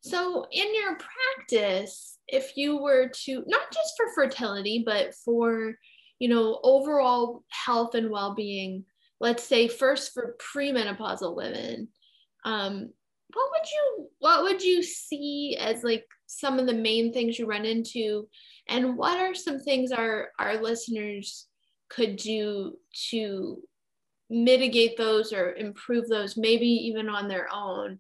So, 0.01 0.47
in 0.51 0.73
your 0.75 0.97
practice, 0.97 2.17
if 2.27 2.57
you 2.57 2.77
were 2.81 3.09
to, 3.25 3.43
not 3.47 3.71
just 3.71 3.93
for 3.95 4.13
fertility, 4.13 4.83
but 4.85 5.13
for, 5.13 5.75
you 6.19 6.27
know, 6.27 6.59
overall 6.63 7.43
health 7.49 7.95
and 7.95 8.09
well 8.09 8.33
being, 8.33 8.83
let's 9.19 9.43
say 9.43 9.67
first 9.67 10.13
for 10.13 10.35
premenopausal 10.55 11.35
women, 11.35 11.87
um, 12.45 12.89
what 13.33 13.49
would 13.51 13.71
you 13.71 14.07
what 14.19 14.43
would 14.43 14.61
you 14.61 14.83
see 14.83 15.57
as 15.59 15.83
like 15.83 16.05
some 16.27 16.59
of 16.59 16.65
the 16.65 16.73
main 16.73 17.13
things 17.13 17.37
you 17.37 17.45
run 17.45 17.65
into 17.65 18.27
and 18.67 18.97
what 18.97 19.19
are 19.19 19.33
some 19.35 19.59
things 19.59 19.91
our 19.91 20.29
our 20.39 20.61
listeners 20.61 21.47
could 21.89 22.15
do 22.15 22.77
to 23.09 23.61
mitigate 24.29 24.95
those 24.97 25.33
or 25.33 25.53
improve 25.55 26.07
those 26.07 26.37
maybe 26.37 26.67
even 26.67 27.09
on 27.09 27.27
their 27.27 27.47
own? 27.53 27.99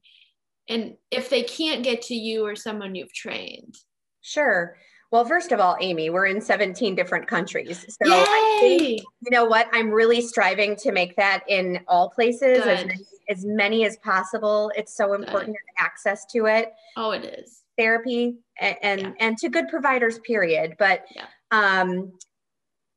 And 0.69 0.95
if 1.09 1.29
they 1.29 1.43
can't 1.43 1.83
get 1.83 2.01
to 2.03 2.15
you 2.15 2.45
or 2.45 2.55
someone 2.55 2.95
you've 2.95 3.13
trained? 3.13 3.75
Sure. 4.21 4.77
Well 5.11 5.25
first 5.25 5.51
of 5.51 5.59
all 5.59 5.75
amy 5.81 6.09
we're 6.09 6.27
in 6.27 6.39
17 6.39 6.95
different 6.95 7.27
countries. 7.27 7.85
So 8.01 8.09
Yay! 8.09 8.23
I 8.25 8.57
think, 8.61 9.01
you 9.21 9.31
know 9.31 9.45
what? 9.45 9.67
I'm 9.73 9.89
really 9.89 10.21
striving 10.21 10.77
to 10.77 10.93
make 10.93 11.17
that 11.17 11.43
in 11.49 11.81
all 11.87 12.09
places 12.09 12.65
as 12.65 12.85
many, 12.85 13.05
as 13.29 13.45
many, 13.45 13.85
as 13.85 13.97
possible. 13.97 14.71
It's 14.75 14.95
so 14.95 15.13
important 15.13 15.55
to 15.55 15.83
access 15.83 16.25
to 16.27 16.45
it. 16.45 16.71
Oh 16.95 17.11
it 17.11 17.25
is 17.25 17.60
therapy 17.77 18.37
and 18.59 18.75
and, 18.81 19.01
yeah. 19.01 19.11
and 19.19 19.37
to 19.37 19.49
good 19.49 19.67
providers 19.67 20.19
period 20.19 20.75
but 20.77 21.05
yeah. 21.15 21.25
um 21.51 22.11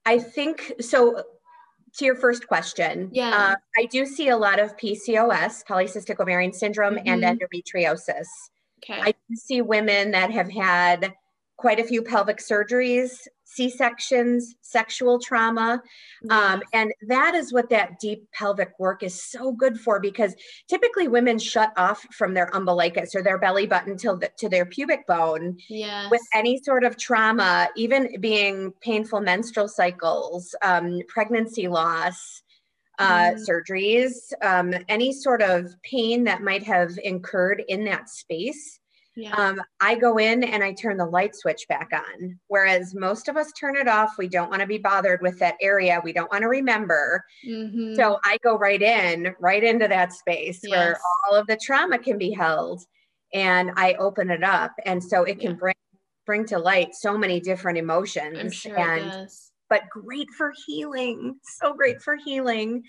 i 0.07 0.19
think 0.19 0.73
so 0.81 1.25
to 1.97 2.05
your 2.05 2.17
first 2.17 2.49
question, 2.49 3.09
yeah, 3.13 3.31
uh, 3.31 3.55
I 3.79 3.87
do 3.87 4.05
see 4.05 4.29
a 4.29 4.37
lot 4.37 4.59
of 4.59 4.77
PCOS, 4.77 5.65
polycystic 5.65 6.19
ovarian 6.21 6.53
syndrome, 6.53 6.97
mm-hmm. 6.97 7.09
and 7.09 7.23
endometriosis. 7.23 8.27
Okay. 8.83 9.01
I 9.01 9.15
see 9.35 9.63
women 9.63 10.11
that 10.11 10.31
have 10.31 10.51
had 10.51 11.15
quite 11.57 11.79
a 11.79 11.85
few 11.85 12.03
pelvic 12.03 12.39
surgeries, 12.39 13.27
C 13.55 13.71
sections, 13.71 14.57
sexual 14.63 15.21
trauma. 15.21 15.81
Um, 16.29 16.61
and 16.73 16.93
that 17.07 17.35
is 17.35 17.53
what 17.53 17.71
that 17.71 18.01
deep 18.01 18.29
pelvic 18.33 18.73
work 18.81 19.05
is 19.05 19.23
so 19.23 19.53
good 19.53 19.79
for 19.79 20.01
because 20.01 20.35
typically 20.69 21.07
women 21.07 21.39
shut 21.39 21.73
off 21.77 22.05
from 22.13 22.35
their 22.35 22.55
umbilicus 22.55 23.15
or 23.15 23.23
their 23.23 23.39
belly 23.39 23.67
button 23.67 23.97
till 23.97 24.17
the, 24.17 24.31
to 24.39 24.49
their 24.49 24.67
pubic 24.67 25.07
bone 25.07 25.57
yes. 25.69 26.11
with 26.11 26.23
any 26.35 26.61
sort 26.63 26.83
of 26.83 26.97
trauma, 26.97 27.69
even 27.77 28.21
being 28.21 28.73
painful 28.81 29.21
menstrual 29.21 29.69
cycles, 29.69 30.55
um, 30.63 31.01
pregnancy 31.09 31.69
loss. 31.69 32.43
Uh, 33.01 33.33
mm. 33.33 33.45
surgeries, 33.45 34.33
um, 34.41 34.73
any 34.89 35.13
sort 35.13 35.43
of 35.43 35.75
pain 35.83 36.23
that 36.23 36.45
might 36.45 36.63
have 36.63 36.97
incurred 37.03 37.61
in 37.67 37.85
that 37.85 38.09
space 38.09 38.79
yeah. 39.17 39.35
Um, 39.35 39.61
I 39.81 39.95
go 39.95 40.19
in 40.19 40.43
and 40.43 40.65
I 40.65 40.73
turn 40.73 40.97
the 40.97 41.07
light 41.07 41.37
switch 41.37 41.67
back 41.69 41.91
on. 41.93 42.39
Whereas 42.49 42.95
most 42.95 43.29
of 43.29 43.37
us 43.37 43.53
turn 43.53 43.77
it 43.77 43.89
off. 43.89 44.19
We 44.19 44.29
don't 44.29 44.51
want 44.51 44.61
to 44.61 44.67
be 44.67 44.79
bothered 44.79 45.23
with 45.23 45.39
that 45.39 45.57
area. 45.61 46.01
We 46.03 46.13
don't 46.13 46.31
want 46.31 46.43
to 46.43 46.49
remember. 46.49 47.25
Mm-hmm. 47.47 47.95
So 47.95 48.19
I 48.25 48.39
go 48.43 48.59
right 48.59 48.83
in, 48.83 49.35
right 49.41 49.63
into 49.63 49.89
that 49.89 50.13
space 50.13 50.61
yes. 50.63 50.71
where 50.71 51.01
all 51.29 51.37
of 51.37 51.47
the 51.47 51.57
trauma 51.57 51.99
can 51.99 52.19
be 52.19 52.33
held 52.33 52.83
and 53.33 53.71
I 53.77 53.95
open 53.95 54.31
it 54.31 54.43
up. 54.43 54.73
And 54.85 55.03
so 55.03 55.25
it 55.25 55.39
can 55.39 55.53
yeah. 55.53 55.57
bring 55.57 55.75
bring 56.27 56.47
to 56.47 56.59
light 56.59 56.95
so 56.95 57.19
many 57.19 57.39
different 57.39 57.77
emotions. 57.77 58.55
Sure 58.55 58.79
and 58.79 59.29
but 59.71 59.83
great 59.91 60.29
for 60.31 60.53
healing. 60.67 61.37
So 61.43 61.75
great 61.75 62.01
for 62.01 62.17
healing. 62.17 62.83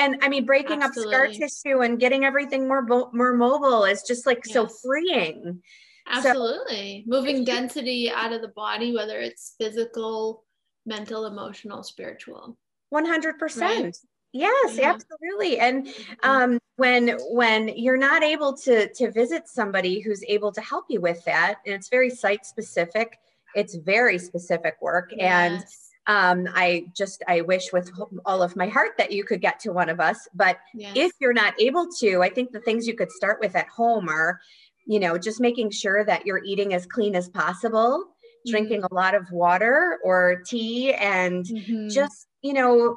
And 0.00 0.16
I 0.22 0.28
mean, 0.28 0.46
breaking 0.46 0.82
Absolutely. 0.82 1.14
up 1.14 1.34
scar 1.34 1.48
tissue 1.48 1.82
and 1.82 2.00
getting 2.00 2.24
everything 2.24 2.66
more 2.66 2.82
more 3.12 3.34
mobile 3.34 3.84
is 3.84 4.02
just 4.02 4.24
like 4.26 4.40
yes. 4.46 4.54
so 4.54 4.66
freeing. 4.66 5.62
Absolutely, 6.08 7.04
so, 7.04 7.10
moving 7.10 7.44
density 7.44 8.10
out 8.10 8.32
of 8.32 8.40
the 8.40 8.48
body, 8.48 8.94
whether 8.94 9.20
it's 9.20 9.54
physical, 9.60 10.44
mental, 10.86 11.26
emotional, 11.26 11.82
spiritual. 11.82 12.56
One 12.88 13.04
hundred 13.04 13.38
percent. 13.38 13.98
Yes, 14.32 14.78
yeah. 14.78 14.92
absolutely. 14.92 15.58
And 15.58 15.86
mm-hmm. 15.86 16.30
um, 16.30 16.58
when 16.76 17.18
when 17.28 17.68
you're 17.68 17.98
not 17.98 18.22
able 18.22 18.56
to 18.58 18.92
to 18.94 19.10
visit 19.10 19.48
somebody 19.48 20.00
who's 20.00 20.24
able 20.26 20.50
to 20.52 20.60
help 20.62 20.86
you 20.88 21.00
with 21.00 21.22
that, 21.26 21.56
and 21.66 21.74
it's 21.74 21.90
very 21.90 22.10
site 22.10 22.46
specific. 22.46 23.18
It's 23.54 23.74
very 23.74 24.18
specific 24.18 24.76
work, 24.80 25.12
yes. 25.14 25.52
and 25.52 25.64
um, 26.10 26.48
I 26.54 26.86
just 26.92 27.22
I 27.28 27.42
wish 27.42 27.72
with 27.72 27.88
all 28.26 28.42
of 28.42 28.56
my 28.56 28.66
heart 28.66 28.98
that 28.98 29.12
you 29.12 29.22
could 29.22 29.40
get 29.40 29.60
to 29.60 29.72
one 29.72 29.88
of 29.88 30.00
us. 30.00 30.28
But 30.34 30.58
yes. 30.74 30.92
if 30.96 31.12
you're 31.20 31.32
not 31.32 31.54
able 31.60 31.86
to, 32.00 32.20
I 32.20 32.28
think 32.28 32.50
the 32.50 32.58
things 32.60 32.88
you 32.88 32.96
could 32.96 33.12
start 33.12 33.38
with 33.38 33.54
at 33.54 33.68
home 33.68 34.08
are, 34.08 34.40
you 34.86 34.98
know, 34.98 35.16
just 35.16 35.40
making 35.40 35.70
sure 35.70 36.04
that 36.04 36.26
you're 36.26 36.42
eating 36.44 36.74
as 36.74 36.84
clean 36.84 37.14
as 37.14 37.28
possible, 37.28 38.06
mm-hmm. 38.06 38.50
drinking 38.50 38.82
a 38.82 38.92
lot 38.92 39.14
of 39.14 39.30
water 39.30 40.00
or 40.02 40.42
tea, 40.44 40.92
and 40.94 41.44
mm-hmm. 41.44 41.88
just 41.90 42.26
you 42.42 42.54
know 42.54 42.96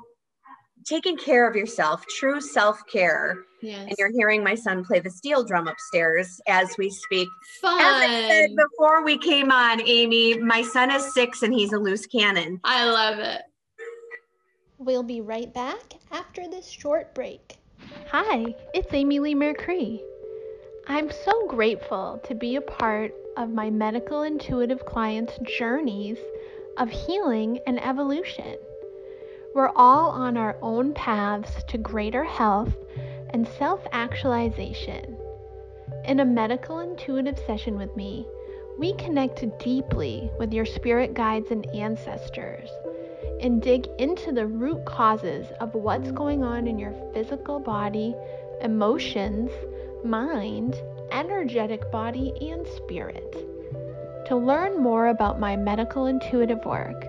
taking 0.86 1.18
care 1.18 1.48
of 1.48 1.56
yourself, 1.56 2.06
true 2.08 2.42
self 2.42 2.80
care. 2.92 3.38
Yes. 3.62 3.88
And 3.88 3.96
you're 3.98 4.12
hearing 4.12 4.44
my 4.44 4.56
son 4.56 4.84
play 4.84 5.00
the 5.00 5.10
steel 5.10 5.44
drum 5.44 5.68
upstairs 5.68 6.42
as 6.48 6.76
we 6.78 6.90
speak. 6.90 7.30
Fun. 7.62 7.80
As 7.80 8.10
I 8.10 8.28
said 8.28 8.50
before 8.56 9.04
we 9.04 9.18
came 9.18 9.52
on, 9.52 9.82
Amy, 9.88 10.38
my 10.38 10.62
son 10.62 10.92
is 10.92 11.14
six 11.14 11.44
and 11.44 11.54
he's 11.54 11.72
a 11.72 11.80
loose 11.80 12.06
cannon. 12.06 12.60
I 12.64 12.86
love 12.90 13.20
it. 13.20 13.42
We'll 14.78 15.04
be 15.04 15.22
right 15.22 15.54
back 15.54 15.94
after 16.12 16.50
this 16.50 16.68
short 16.68 17.16
break. 17.16 17.58
Hi, 18.12 18.54
it's 18.74 18.94
Amy 18.94 19.20
Leigh 19.20 19.36
Mercree. 19.36 20.02
I'm 20.88 21.10
so 21.24 21.48
grateful 21.48 22.22
to 22.26 22.36
be 22.36 22.58
a 22.58 22.62
part 22.62 23.14
of 23.38 23.50
my 23.50 23.70
medical 23.70 24.24
intuitive 24.24 24.86
clients' 24.86 25.40
journeys 25.58 26.18
of 26.78 26.90
healing 26.90 27.60
and 27.66 27.82
evolution. 27.82 28.58
We're 29.54 29.72
all 29.76 30.10
on 30.10 30.36
our 30.36 30.58
own 30.64 30.96
paths 30.96 31.64
to 31.66 31.78
greater 31.78 32.24
health 32.24 32.74
and 33.30 33.48
self 33.48 33.86
actualization. 33.92 35.16
In 36.06 36.20
a 36.20 36.26
medical 36.26 36.80
intuitive 36.80 37.38
session 37.46 37.78
with 37.78 37.96
me, 37.96 38.26
we 38.80 38.94
connect 38.96 39.46
deeply 39.60 40.32
with 40.40 40.54
your 40.54 40.66
spirit 40.66 41.14
guides 41.14 41.52
and 41.52 41.68
ancestors 41.68 42.68
and 43.42 43.62
dig 43.62 43.88
into 44.00 44.32
the 44.32 44.48
root 44.48 44.84
causes 44.86 45.46
of 45.60 45.76
what's 45.76 46.12
going 46.12 46.44
on 46.44 46.68
in 46.68 46.80
your 46.80 46.96
physical 47.14 47.60
body, 47.60 48.16
emotions, 48.62 49.52
mind, 50.04 50.82
energetic 51.12 51.92
body, 51.92 52.34
and 52.42 52.66
spirit. 52.70 53.36
To 54.28 54.36
learn 54.36 54.82
more 54.82 55.08
about 55.08 55.40
my 55.40 55.56
medical 55.56 56.08
intuitive 56.08 56.66
work, 56.66 57.06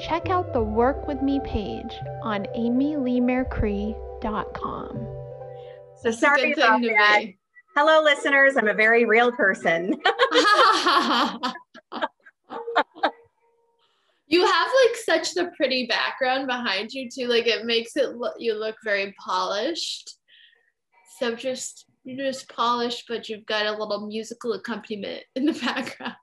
check 0.00 0.30
out 0.30 0.52
the 0.52 0.62
Work 0.62 1.06
With 1.06 1.22
Me 1.22 1.38
page 1.44 1.92
on 2.22 2.46
amyleighmercree.com. 2.56 5.06
So 6.02 6.10
sorry 6.10 6.52
about 6.52 6.80
that. 6.80 7.24
Hello, 7.76 8.02
listeners. 8.02 8.56
I'm 8.56 8.66
a 8.68 8.74
very 8.74 9.04
real 9.04 9.30
person. 9.30 9.92
you 14.26 14.46
have 14.46 14.68
like 14.84 14.96
such 15.04 15.34
the 15.34 15.52
pretty 15.56 15.86
background 15.86 16.46
behind 16.46 16.92
you 16.92 17.10
too. 17.10 17.26
Like 17.26 17.46
it 17.46 17.66
makes 17.66 17.96
it 17.96 18.16
look 18.16 18.34
you 18.38 18.54
look 18.54 18.76
very 18.82 19.14
polished. 19.24 20.16
So 21.18 21.34
just 21.34 21.84
you're 22.04 22.26
just 22.26 22.48
polished, 22.48 23.04
but 23.06 23.28
you've 23.28 23.44
got 23.44 23.66
a 23.66 23.72
little 23.72 24.06
musical 24.06 24.54
accompaniment 24.54 25.24
in 25.36 25.44
the 25.44 25.52
background. 25.64 26.14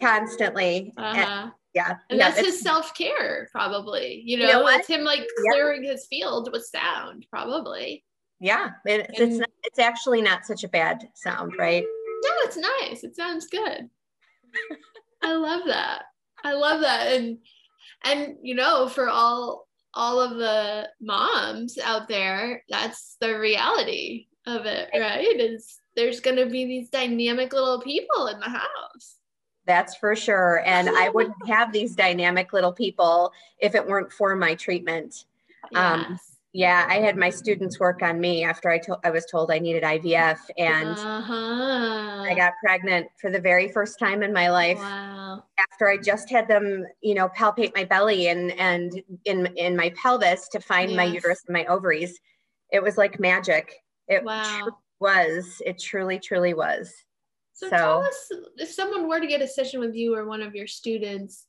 constantly. 0.00 0.92
Uh-huh. 0.96 1.50
And, 1.78 1.88
yeah. 1.88 1.96
And 2.10 2.18
yeah, 2.18 2.30
that's 2.30 2.46
his 2.46 2.60
self 2.60 2.94
care, 2.94 3.48
probably. 3.52 4.22
You 4.24 4.38
know, 4.38 4.46
you 4.46 4.52
know 4.52 4.66
it's 4.68 4.88
him 4.88 5.02
like 5.02 5.26
clearing 5.38 5.84
yeah. 5.84 5.92
his 5.92 6.06
field 6.06 6.50
with 6.52 6.64
sound, 6.64 7.26
probably. 7.30 8.04
Yeah, 8.40 8.70
it, 8.84 9.06
and, 9.08 9.18
it's 9.18 9.38
not, 9.38 9.50
it's 9.64 9.78
actually 9.78 10.22
not 10.22 10.46
such 10.46 10.64
a 10.64 10.68
bad 10.68 11.08
sound, 11.14 11.54
right? 11.58 11.82
No, 11.84 12.30
it's 12.42 12.56
nice. 12.56 13.04
It 13.04 13.16
sounds 13.16 13.46
good. 13.46 13.88
I 15.22 15.34
love 15.34 15.62
that. 15.66 16.04
I 16.44 16.52
love 16.52 16.82
that, 16.82 17.08
and 17.08 17.38
and 18.04 18.36
you 18.42 18.54
know, 18.54 18.88
for 18.88 19.08
all 19.08 19.66
all 19.94 20.20
of 20.20 20.36
the 20.36 20.88
moms 21.00 21.78
out 21.78 22.08
there, 22.08 22.62
that's 22.68 23.16
the 23.20 23.38
reality 23.38 24.26
of 24.46 24.66
it, 24.66 24.88
right? 24.94 25.40
Is 25.40 25.78
there's 25.96 26.20
going 26.20 26.36
to 26.36 26.46
be 26.46 26.64
these 26.64 26.90
dynamic 26.90 27.52
little 27.52 27.80
people 27.80 28.28
in 28.28 28.38
the 28.38 28.48
house. 28.48 29.16
That's 29.68 29.94
for 29.94 30.16
sure. 30.16 30.62
And 30.64 30.88
I 30.88 31.08
wouldn't 31.14 31.46
have 31.46 31.72
these 31.72 31.94
dynamic 31.94 32.52
little 32.52 32.72
people 32.72 33.32
if 33.60 33.76
it 33.76 33.86
weren't 33.86 34.12
for 34.12 34.34
my 34.34 34.56
treatment. 34.56 35.26
Um, 35.76 36.00
yes. 36.00 36.10
Um, 36.10 36.18
yeah, 36.54 36.86
I 36.88 36.96
had 36.96 37.16
my 37.18 37.28
students 37.28 37.78
work 37.78 38.02
on 38.02 38.18
me 38.18 38.42
after 38.42 38.70
I, 38.70 38.78
to- 38.78 38.98
I 39.04 39.10
was 39.10 39.26
told 39.26 39.50
I 39.50 39.58
needed 39.58 39.82
IVF, 39.82 40.38
and 40.56 40.98
uh-huh. 40.98 42.22
I 42.22 42.32
got 42.34 42.54
pregnant 42.64 43.08
for 43.20 43.30
the 43.30 43.38
very 43.38 43.68
first 43.68 43.98
time 43.98 44.22
in 44.22 44.32
my 44.32 44.48
life. 44.48 44.78
Wow. 44.78 45.44
After 45.70 45.90
I 45.90 45.98
just 45.98 46.30
had 46.30 46.48
them, 46.48 46.86
you 47.02 47.14
know, 47.14 47.28
palpate 47.28 47.76
my 47.76 47.84
belly 47.84 48.28
and 48.28 48.50
and 48.52 49.02
in 49.26 49.46
in 49.56 49.76
my 49.76 49.90
pelvis 49.90 50.48
to 50.48 50.58
find 50.58 50.90
yes. 50.90 50.96
my 50.96 51.04
uterus 51.04 51.44
and 51.46 51.52
my 51.52 51.66
ovaries, 51.66 52.18
it 52.72 52.82
was 52.82 52.96
like 52.96 53.20
magic. 53.20 53.74
It 54.08 54.24
wow. 54.24 54.70
was. 55.00 55.60
It 55.66 55.78
truly, 55.78 56.18
truly 56.18 56.54
was. 56.54 56.92
So, 57.58 57.68
so 57.68 57.76
tell 57.76 58.02
us 58.02 58.30
if 58.58 58.70
someone 58.70 59.08
were 59.08 59.18
to 59.18 59.26
get 59.26 59.42
a 59.42 59.48
session 59.48 59.80
with 59.80 59.96
you 59.96 60.14
or 60.14 60.26
one 60.26 60.42
of 60.42 60.54
your 60.54 60.68
students, 60.68 61.46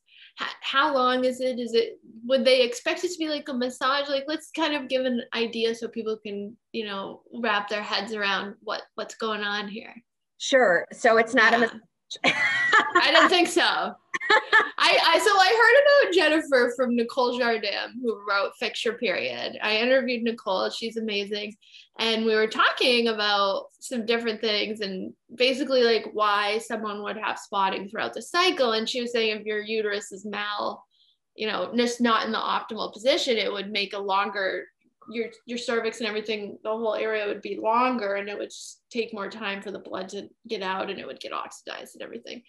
how 0.60 0.92
long 0.92 1.24
is 1.24 1.40
it? 1.40 1.60
Is 1.60 1.72
it 1.72 2.00
would 2.26 2.44
they 2.44 2.62
expect 2.62 3.04
it 3.04 3.12
to 3.12 3.18
be 3.18 3.28
like 3.28 3.48
a 3.48 3.54
massage? 3.54 4.08
Like 4.08 4.24
let's 4.26 4.50
kind 4.50 4.74
of 4.74 4.88
give 4.88 5.04
an 5.04 5.22
idea 5.34 5.72
so 5.72 5.86
people 5.86 6.16
can, 6.16 6.56
you 6.72 6.84
know, 6.84 7.22
wrap 7.40 7.68
their 7.68 7.82
heads 7.82 8.12
around 8.12 8.56
what 8.60 8.82
what's 8.96 9.14
going 9.14 9.42
on 9.42 9.68
here. 9.68 9.94
Sure. 10.38 10.84
So 10.92 11.16
it's 11.18 11.34
not 11.34 11.52
yeah. 11.52 11.58
a 11.58 11.60
massage 11.60 11.80
I 12.24 13.10
don't 13.12 13.28
think 13.28 13.48
so. 13.60 13.94
I, 14.30 14.98
I 15.06 15.18
so 15.18 15.30
I 15.30 16.04
heard 16.04 16.08
about 16.08 16.14
Jennifer 16.14 16.72
from 16.76 16.94
Nicole 16.94 17.38
Jardim, 17.38 17.94
who 18.02 18.20
wrote 18.28 18.52
Fix 18.58 18.84
Your 18.84 18.94
Period. 18.94 19.58
I 19.62 19.76
interviewed 19.76 20.22
Nicole, 20.22 20.70
she's 20.70 20.96
amazing. 20.96 21.56
And 21.98 22.24
we 22.24 22.34
were 22.34 22.46
talking 22.46 23.08
about 23.08 23.66
some 23.80 24.06
different 24.06 24.40
things 24.40 24.80
and 24.80 25.12
basically 25.34 25.82
like 25.82 26.06
why 26.12 26.58
someone 26.58 27.02
would 27.02 27.18
have 27.18 27.38
spotting 27.38 27.88
throughout 27.88 28.14
the 28.14 28.22
cycle. 28.22 28.72
And 28.72 28.88
she 28.88 29.02
was 29.02 29.12
saying 29.12 29.36
if 29.36 29.46
your 29.46 29.60
uterus 29.60 30.12
is 30.12 30.24
mal, 30.24 30.84
you 31.34 31.46
know, 31.46 31.72
just 31.76 32.00
not 32.00 32.24
in 32.24 32.32
the 32.32 32.38
optimal 32.38 32.92
position, 32.92 33.36
it 33.36 33.52
would 33.52 33.70
make 33.70 33.92
a 33.92 33.98
longer 33.98 34.66
your 35.10 35.26
your 35.46 35.58
cervix 35.58 35.98
and 35.98 36.08
everything, 36.08 36.58
the 36.62 36.70
whole 36.70 36.94
area 36.94 37.26
would 37.26 37.42
be 37.42 37.58
longer 37.60 38.14
and 38.14 38.28
it 38.28 38.38
would 38.38 38.52
take 38.90 39.12
more 39.12 39.28
time 39.28 39.60
for 39.60 39.70
the 39.70 39.78
blood 39.78 40.08
to 40.10 40.28
get 40.48 40.62
out 40.62 40.88
and 40.88 40.98
it 40.98 41.06
would 41.06 41.20
get 41.20 41.32
oxidized 41.32 41.96
and 41.96 42.02
everything. 42.02 42.42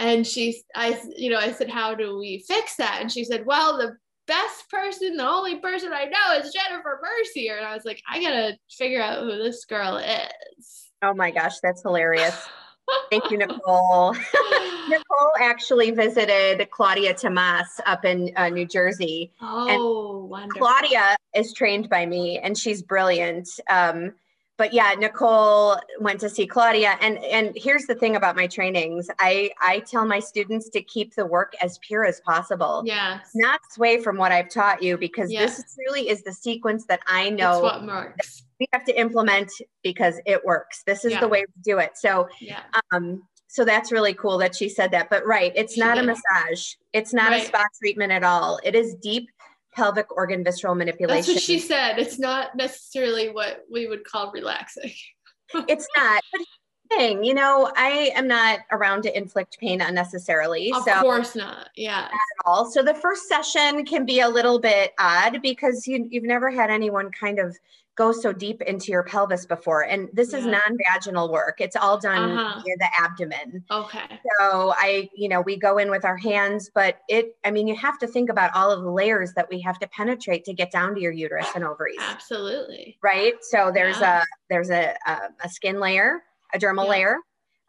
And 0.00 0.26
she, 0.26 0.62
I, 0.74 0.98
you 1.14 1.28
know, 1.28 1.38
I 1.38 1.52
said, 1.52 1.68
how 1.68 1.94
do 1.94 2.18
we 2.18 2.42
fix 2.48 2.76
that? 2.76 2.98
And 3.02 3.12
she 3.12 3.22
said, 3.22 3.44
well, 3.44 3.76
the 3.76 3.96
best 4.26 4.68
person, 4.70 5.18
the 5.18 5.28
only 5.28 5.56
person 5.58 5.92
I 5.92 6.06
know 6.06 6.38
is 6.38 6.54
Jennifer 6.54 6.98
Mercier. 7.02 7.58
And 7.58 7.66
I 7.66 7.74
was 7.74 7.84
like, 7.84 8.02
I 8.10 8.22
gotta 8.22 8.56
figure 8.70 9.02
out 9.02 9.22
who 9.22 9.36
this 9.36 9.66
girl 9.66 9.98
is. 9.98 10.90
Oh 11.02 11.12
my 11.12 11.30
gosh, 11.30 11.60
that's 11.62 11.82
hilarious. 11.82 12.34
Thank 13.10 13.30
you, 13.30 13.36
Nicole. 13.36 14.14
Nicole 14.88 15.32
actually 15.38 15.90
visited 15.90 16.66
Claudia 16.70 17.12
Tomas 17.12 17.80
up 17.84 18.06
in 18.06 18.32
uh, 18.36 18.48
New 18.48 18.66
Jersey. 18.66 19.32
Oh, 19.42 19.68
and 19.68 20.30
wonderful. 20.30 20.66
Claudia 20.66 21.14
is 21.34 21.52
trained 21.52 21.90
by 21.90 22.06
me 22.06 22.38
and 22.38 22.56
she's 22.56 22.82
brilliant. 22.82 23.48
Um, 23.68 24.14
but 24.60 24.74
yeah, 24.74 24.94
Nicole 24.98 25.78
went 26.00 26.20
to 26.20 26.28
see 26.28 26.46
Claudia. 26.46 26.98
And, 27.00 27.16
and 27.24 27.56
here's 27.56 27.86
the 27.86 27.94
thing 27.94 28.14
about 28.14 28.36
my 28.36 28.46
trainings. 28.46 29.08
I, 29.18 29.52
I 29.58 29.78
tell 29.80 30.04
my 30.04 30.20
students 30.20 30.68
to 30.68 30.82
keep 30.82 31.14
the 31.14 31.24
work 31.24 31.54
as 31.62 31.78
pure 31.78 32.04
as 32.04 32.20
possible. 32.20 32.82
Yeah. 32.84 33.20
Not 33.34 33.60
sway 33.70 34.02
from 34.02 34.18
what 34.18 34.32
I've 34.32 34.50
taught 34.50 34.82
you 34.82 34.98
because 34.98 35.32
yes. 35.32 35.56
this 35.56 35.74
truly 35.74 36.10
is 36.10 36.22
the 36.24 36.34
sequence 36.34 36.84
that 36.88 37.00
I 37.06 37.30
know 37.30 37.60
what 37.60 37.86
works. 37.86 38.42
we 38.60 38.66
have 38.74 38.84
to 38.84 39.00
implement 39.00 39.50
because 39.82 40.20
it 40.26 40.44
works. 40.44 40.82
This 40.82 41.06
is 41.06 41.12
yeah. 41.12 41.20
the 41.20 41.28
way 41.28 41.46
we 41.56 41.62
do 41.62 41.78
it. 41.78 41.92
So 41.96 42.28
yeah. 42.38 42.60
um, 42.92 43.22
so 43.46 43.64
that's 43.64 43.90
really 43.90 44.12
cool 44.12 44.36
that 44.36 44.54
she 44.54 44.68
said 44.68 44.90
that. 44.90 45.08
But 45.08 45.26
right, 45.26 45.52
it's 45.56 45.72
she 45.72 45.80
not 45.80 45.94
did. 45.94 46.04
a 46.04 46.06
massage. 46.06 46.74
It's 46.92 47.14
not 47.14 47.30
right. 47.30 47.44
a 47.44 47.46
spa 47.46 47.64
treatment 47.78 48.12
at 48.12 48.24
all. 48.24 48.60
It 48.62 48.74
is 48.74 48.94
deep 48.96 49.30
pelvic 49.72 50.14
organ 50.16 50.44
visceral 50.44 50.74
manipulation. 50.74 51.34
That's 51.34 51.42
what 51.42 51.42
she 51.42 51.58
said. 51.58 51.98
It's 51.98 52.18
not 52.18 52.56
necessarily 52.56 53.28
what 53.30 53.64
we 53.70 53.86
would 53.86 54.04
call 54.04 54.32
relaxing. 54.32 54.92
it's 55.68 55.86
not. 55.96 56.22
But 56.32 56.46
thing, 56.90 57.24
you 57.24 57.34
know, 57.34 57.70
I 57.76 58.10
am 58.14 58.26
not 58.26 58.60
around 58.70 59.02
to 59.02 59.16
inflict 59.16 59.58
pain 59.58 59.80
unnecessarily. 59.80 60.72
Of 60.72 60.82
so 60.82 61.00
course 61.00 61.34
not. 61.34 61.68
Yeah. 61.76 62.06
At 62.06 62.44
all. 62.44 62.70
So 62.70 62.82
the 62.82 62.94
first 62.94 63.28
session 63.28 63.84
can 63.84 64.04
be 64.04 64.20
a 64.20 64.28
little 64.28 64.58
bit 64.58 64.92
odd 64.98 65.40
because 65.42 65.86
you, 65.86 66.06
you've 66.10 66.24
never 66.24 66.50
had 66.50 66.70
anyone 66.70 67.10
kind 67.10 67.38
of 67.38 67.56
go 68.00 68.12
so 68.12 68.32
deep 68.32 68.62
into 68.62 68.90
your 68.90 69.02
pelvis 69.02 69.44
before. 69.44 69.82
And 69.82 70.08
this 70.14 70.32
yeah. 70.32 70.38
is 70.38 70.46
non-vaginal 70.46 71.30
work. 71.30 71.60
It's 71.60 71.76
all 71.76 71.98
done 71.98 72.30
uh-huh. 72.30 72.62
near 72.64 72.76
the 72.78 72.88
abdomen. 72.98 73.62
Okay. 73.70 74.18
So 74.40 74.72
I, 74.74 75.10
you 75.14 75.28
know, 75.28 75.42
we 75.42 75.58
go 75.58 75.76
in 75.76 75.90
with 75.90 76.06
our 76.06 76.16
hands, 76.16 76.70
but 76.74 77.00
it, 77.10 77.36
I 77.44 77.50
mean, 77.50 77.68
you 77.68 77.76
have 77.76 77.98
to 77.98 78.06
think 78.06 78.30
about 78.30 78.54
all 78.54 78.70
of 78.70 78.82
the 78.82 78.90
layers 78.90 79.34
that 79.34 79.50
we 79.50 79.60
have 79.60 79.78
to 79.80 79.88
penetrate 79.88 80.46
to 80.46 80.54
get 80.54 80.72
down 80.72 80.94
to 80.94 81.00
your 81.02 81.12
uterus 81.12 81.48
and 81.54 81.62
ovaries. 81.62 81.98
Absolutely. 82.00 82.96
Right. 83.02 83.34
So 83.42 83.70
there's 83.72 84.00
yeah. 84.00 84.22
a, 84.22 84.24
there's 84.48 84.70
a, 84.70 84.94
a, 85.06 85.18
a, 85.44 85.48
skin 85.50 85.78
layer, 85.78 86.22
a 86.54 86.58
dermal 86.58 86.84
yeah. 86.84 86.90
layer. 86.90 87.16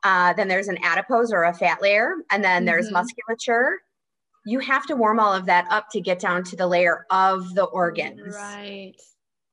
Uh, 0.04 0.32
then 0.32 0.48
there's 0.48 0.70
an 0.70 0.78
adipose 0.82 1.34
or 1.34 1.44
a 1.44 1.54
fat 1.54 1.82
layer. 1.82 2.14
And 2.32 2.42
then 2.42 2.62
mm-hmm. 2.62 2.68
there's 2.68 2.90
musculature 2.90 3.80
you 4.44 4.58
have 4.58 4.88
to 4.88 4.96
warm 4.96 5.20
all 5.20 5.32
of 5.32 5.46
that 5.46 5.68
up 5.70 5.88
to 5.92 6.02
get 6.02 6.18
down 6.18 6.44
to 6.44 6.56
the 6.56 6.66
layer 6.66 7.06
of 7.12 7.54
the 7.54 7.66
organs. 7.66 8.36
Right. 8.36 8.96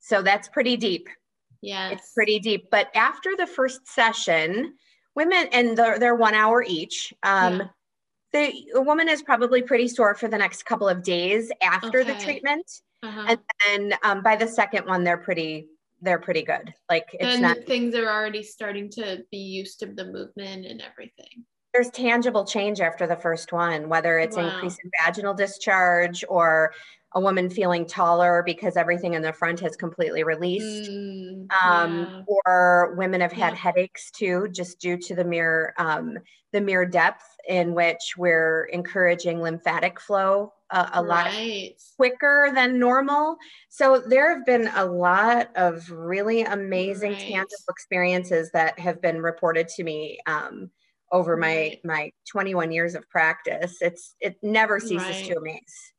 So 0.00 0.22
that's 0.22 0.48
pretty 0.48 0.76
deep. 0.76 1.08
Yeah. 1.60 1.90
It's 1.90 2.12
pretty 2.12 2.38
deep. 2.38 2.68
But 2.70 2.88
after 2.94 3.36
the 3.36 3.46
first 3.46 3.86
session, 3.86 4.74
women, 5.14 5.48
and 5.52 5.76
they're, 5.76 5.98
they're 5.98 6.14
one 6.14 6.34
hour 6.34 6.62
each. 6.62 7.12
Um, 7.22 7.58
yeah. 7.58 7.66
The 8.30 8.52
a 8.74 8.82
woman 8.82 9.08
is 9.08 9.22
probably 9.22 9.62
pretty 9.62 9.88
sore 9.88 10.14
for 10.14 10.28
the 10.28 10.36
next 10.36 10.64
couple 10.66 10.86
of 10.86 11.02
days 11.02 11.50
after 11.62 12.00
okay. 12.00 12.12
the 12.12 12.22
treatment. 12.22 12.70
Uh-huh. 13.02 13.24
And 13.26 13.38
then 13.66 13.98
um, 14.02 14.22
by 14.22 14.36
the 14.36 14.46
second 14.46 14.86
one, 14.86 15.02
they're 15.02 15.16
pretty 15.16 15.66
they're 16.02 16.18
pretty 16.18 16.42
good. 16.42 16.74
Like 16.90 17.06
it's 17.14 17.24
and 17.24 17.42
not 17.42 17.64
things 17.66 17.94
are 17.94 18.08
already 18.08 18.42
starting 18.42 18.90
to 18.90 19.24
be 19.30 19.38
used 19.38 19.80
to 19.80 19.86
the 19.86 20.04
movement 20.04 20.66
and 20.66 20.82
everything. 20.82 21.44
There's 21.72 21.90
tangible 21.90 22.44
change 22.44 22.80
after 22.80 23.06
the 23.06 23.16
first 23.16 23.52
one, 23.52 23.88
whether 23.88 24.18
it's 24.18 24.36
wow. 24.36 24.48
increase 24.48 24.76
in 24.82 24.90
vaginal 25.02 25.34
discharge 25.34 26.24
or 26.28 26.72
a 27.14 27.20
woman 27.20 27.48
feeling 27.48 27.86
taller 27.86 28.42
because 28.44 28.76
everything 28.76 29.14
in 29.14 29.22
the 29.22 29.32
front 29.32 29.60
has 29.60 29.76
completely 29.76 30.24
released. 30.24 30.90
Mm, 30.90 31.50
um, 31.52 31.98
yeah. 32.00 32.22
Or 32.46 32.94
women 32.98 33.20
have 33.20 33.32
had 33.32 33.54
yeah. 33.54 33.58
headaches 33.58 34.10
too, 34.10 34.48
just 34.52 34.78
due 34.78 34.98
to 34.98 35.14
the 35.14 35.24
mere 35.24 35.74
um, 35.78 36.18
the 36.52 36.60
mere 36.60 36.86
depth 36.86 37.24
in 37.48 37.74
which 37.74 38.14
we're 38.16 38.64
encouraging 38.72 39.40
lymphatic 39.40 40.00
flow 40.00 40.52
a, 40.70 40.90
a 40.94 41.02
right. 41.02 41.08
lot 41.08 41.72
quicker 41.96 42.50
than 42.54 42.78
normal. 42.78 43.36
So 43.68 44.02
there 44.06 44.34
have 44.34 44.44
been 44.46 44.70
a 44.74 44.84
lot 44.84 45.50
of 45.56 45.90
really 45.90 46.42
amazing 46.42 47.12
right. 47.12 47.20
tangible 47.20 47.64
experiences 47.68 48.50
that 48.52 48.78
have 48.78 49.00
been 49.00 49.22
reported 49.22 49.68
to 49.68 49.84
me 49.84 50.18
um, 50.26 50.70
over 51.10 51.36
right. 51.36 51.80
my 51.84 51.94
my 51.94 52.10
21 52.30 52.72
years 52.72 52.94
of 52.94 53.08
practice. 53.08 53.78
It's 53.80 54.14
it 54.20 54.36
never 54.42 54.78
ceases 54.80 55.26
to 55.28 55.36
amaze. 55.36 55.92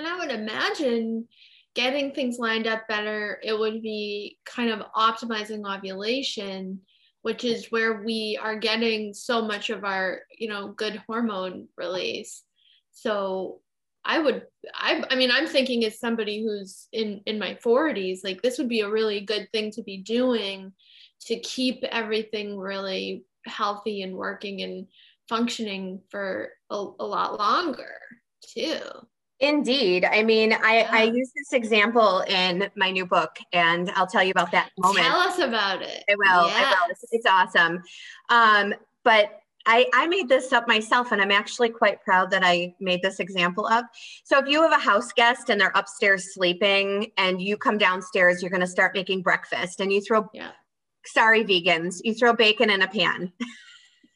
And 0.00 0.08
I 0.08 0.18
would 0.18 0.32
imagine 0.32 1.28
getting 1.74 2.12
things 2.12 2.38
lined 2.38 2.66
up 2.66 2.88
better, 2.88 3.38
it 3.42 3.56
would 3.56 3.82
be 3.82 4.38
kind 4.44 4.70
of 4.70 4.80
optimizing 4.96 5.64
ovulation 5.64 6.80
which 7.22 7.44
is 7.44 7.70
where 7.70 8.02
we 8.02 8.38
are 8.40 8.56
getting 8.56 9.12
so 9.12 9.42
much 9.42 9.70
of 9.70 9.84
our 9.84 10.20
you 10.38 10.48
know 10.48 10.68
good 10.68 11.02
hormone 11.06 11.68
release. 11.76 12.42
So 12.92 13.60
i 14.02 14.18
would 14.18 14.46
i 14.74 15.04
i 15.10 15.14
mean 15.14 15.30
i'm 15.30 15.46
thinking 15.46 15.84
as 15.84 16.00
somebody 16.00 16.42
who's 16.42 16.88
in 16.90 17.20
in 17.26 17.38
my 17.38 17.54
40s 17.62 18.20
like 18.24 18.40
this 18.40 18.56
would 18.56 18.68
be 18.68 18.80
a 18.80 18.88
really 18.88 19.20
good 19.20 19.46
thing 19.52 19.70
to 19.72 19.82
be 19.82 19.98
doing 19.98 20.72
to 21.20 21.38
keep 21.40 21.84
everything 21.84 22.56
really 22.56 23.24
healthy 23.44 24.00
and 24.00 24.16
working 24.16 24.62
and 24.62 24.86
functioning 25.28 26.00
for 26.08 26.48
a, 26.70 26.74
a 26.74 27.04
lot 27.04 27.38
longer 27.38 27.92
too 28.54 28.80
Indeed. 29.40 30.04
I 30.04 30.22
mean, 30.22 30.52
I. 30.52 30.86
I 30.90 31.02
use 31.04 31.32
this 31.34 31.54
example 31.54 32.20
in 32.28 32.70
my 32.76 32.90
new 32.90 33.06
book, 33.06 33.38
and 33.54 33.90
I'll 33.92 34.06
tell 34.06 34.22
you 34.22 34.32
about 34.32 34.52
that 34.52 34.70
moment. 34.78 35.04
Tell 35.04 35.16
us 35.16 35.38
about 35.38 35.80
it. 35.80 36.04
I 36.10 36.14
will. 36.14 36.46
Yes. 36.46 36.56
I 36.56 36.70
will. 36.70 36.90
It's, 36.90 37.04
it's 37.10 37.26
awesome. 37.26 37.82
Um, 38.28 38.74
but 39.02 39.40
I, 39.66 39.86
I 39.94 40.06
made 40.08 40.28
this 40.28 40.52
up 40.52 40.68
myself, 40.68 41.12
and 41.12 41.22
I'm 41.22 41.30
actually 41.30 41.70
quite 41.70 42.02
proud 42.02 42.30
that 42.32 42.42
I 42.44 42.74
made 42.80 43.00
this 43.02 43.18
example 43.18 43.66
up. 43.66 43.86
So, 44.24 44.38
if 44.38 44.46
you 44.46 44.60
have 44.60 44.72
a 44.72 44.82
house 44.82 45.10
guest 45.12 45.48
and 45.48 45.58
they're 45.58 45.72
upstairs 45.74 46.34
sleeping, 46.34 47.10
and 47.16 47.40
you 47.40 47.56
come 47.56 47.78
downstairs, 47.78 48.42
you're 48.42 48.50
going 48.50 48.60
to 48.60 48.66
start 48.66 48.94
making 48.94 49.22
breakfast, 49.22 49.80
and 49.80 49.90
you 49.90 50.02
throw, 50.02 50.28
yeah. 50.34 50.50
sorry, 51.06 51.44
vegans, 51.44 52.00
you 52.04 52.12
throw 52.14 52.34
bacon 52.34 52.68
in 52.68 52.82
a 52.82 52.88
pan. 52.88 53.32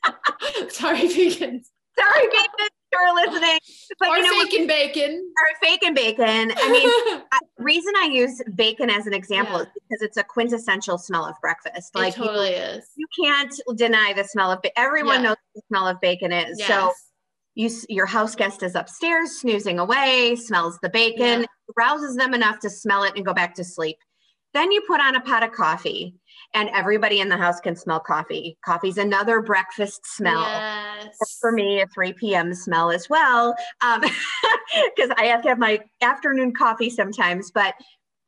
sorry, 0.69 1.09
vegans. 1.09 1.63
Sorry, 1.97 2.27
vegans 2.27 2.69
you're 2.95 3.15
listening. 3.15 3.59
But 3.99 4.09
or 4.09 4.17
you 4.19 4.23
know, 4.23 4.43
fake 4.43 4.55
and 4.55 4.69
bacon. 4.69 5.33
Or 5.41 5.69
fake 5.69 5.83
and 5.83 5.95
bacon. 5.95 6.53
I 6.57 6.71
mean, 6.71 7.23
uh, 7.33 7.39
reason 7.59 7.93
I 7.97 8.07
use 8.07 8.41
bacon 8.55 8.91
as 8.91 9.07
an 9.07 9.15
example 9.15 9.57
yeah. 9.57 9.63
is 9.63 9.69
because 9.75 10.03
it's 10.03 10.17
a 10.17 10.25
quintessential 10.25 10.99
smell 10.99 11.25
of 11.25 11.35
breakfast. 11.41 11.95
Like 11.95 12.15
it 12.15 12.17
totally 12.17 12.51
you, 12.51 12.57
is. 12.57 12.85
You 12.97 13.07
can't 13.25 13.55
deny 13.77 14.13
the 14.15 14.25
smell 14.25 14.51
of 14.51 14.63
bacon. 14.63 14.75
Everyone 14.77 15.17
yeah. 15.17 15.29
knows 15.29 15.37
the 15.55 15.63
smell 15.69 15.89
of 15.89 16.01
bacon 16.01 16.33
is. 16.33 16.59
Yes. 16.59 16.69
So 16.69 16.93
you 17.55 17.71
your 17.89 18.07
house 18.07 18.35
guest 18.35 18.63
is 18.63 18.75
upstairs 18.75 19.33
snoozing 19.41 19.79
away, 19.79 20.37
smells 20.37 20.79
the 20.83 20.89
bacon, 20.89 21.41
yeah. 21.41 21.47
rouses 21.77 22.17
them 22.17 22.35
enough 22.35 22.59
to 22.61 22.71
smell 22.71 23.05
it 23.05 23.13
and 23.17 23.25
go 23.25 23.33
back 23.33 23.55
to 23.57 23.65
sleep. 23.65 23.97
Then 24.55 24.71
you 24.71 24.83
put 24.87 25.01
on 25.01 25.17
a 25.17 25.21
pot 25.21 25.43
of 25.43 25.53
coffee 25.53 26.15
and 26.55 26.71
everybody 26.73 27.21
in 27.21 27.29
the 27.29 27.37
house 27.37 27.59
can 27.61 27.75
smell 27.75 27.99
coffee. 27.99 28.57
Coffee's 28.65 28.99
another 28.99 29.43
breakfast 29.43 30.07
smell. 30.07 30.43
Yes. 30.43 30.84
For 31.41 31.53
me, 31.53 31.81
a 31.81 31.87
3 31.87 32.13
p.m. 32.15 32.55
smell 32.55 32.91
as 32.91 33.09
well, 33.09 33.55
because 33.81 35.11
um, 35.11 35.15
I 35.17 35.27
have 35.27 35.43
to 35.43 35.49
have 35.49 35.59
my 35.59 35.81
afternoon 36.01 36.53
coffee 36.55 36.91
sometimes. 36.91 37.51
But 37.51 37.75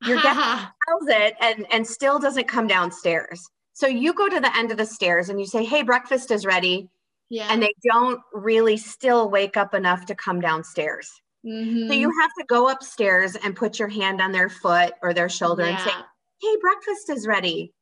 your 0.06 0.20
guest 0.20 0.38
smells 0.38 1.08
it 1.08 1.34
and 1.40 1.66
and 1.70 1.86
still 1.86 2.18
doesn't 2.18 2.48
come 2.48 2.66
downstairs. 2.66 3.48
So 3.72 3.86
you 3.86 4.12
go 4.14 4.28
to 4.28 4.40
the 4.40 4.56
end 4.56 4.70
of 4.70 4.78
the 4.78 4.86
stairs 4.86 5.28
and 5.28 5.40
you 5.40 5.46
say, 5.46 5.64
"Hey, 5.64 5.82
breakfast 5.82 6.30
is 6.30 6.46
ready." 6.46 6.88
Yeah. 7.28 7.48
And 7.50 7.62
they 7.62 7.74
don't 7.88 8.20
really 8.32 8.76
still 8.76 9.30
wake 9.30 9.56
up 9.56 9.74
enough 9.74 10.06
to 10.06 10.14
come 10.14 10.40
downstairs. 10.40 11.10
Mm-hmm. 11.44 11.88
So 11.88 11.94
you 11.94 12.12
have 12.20 12.30
to 12.38 12.44
go 12.48 12.68
upstairs 12.68 13.36
and 13.36 13.54
put 13.56 13.78
your 13.78 13.88
hand 13.88 14.20
on 14.20 14.32
their 14.32 14.48
foot 14.48 14.94
or 15.02 15.12
their 15.12 15.28
shoulder 15.28 15.64
yeah. 15.64 15.70
and 15.70 15.80
say, 15.80 15.96
Hey, 16.40 16.56
breakfast 16.60 17.10
is 17.10 17.26
ready. 17.26 17.72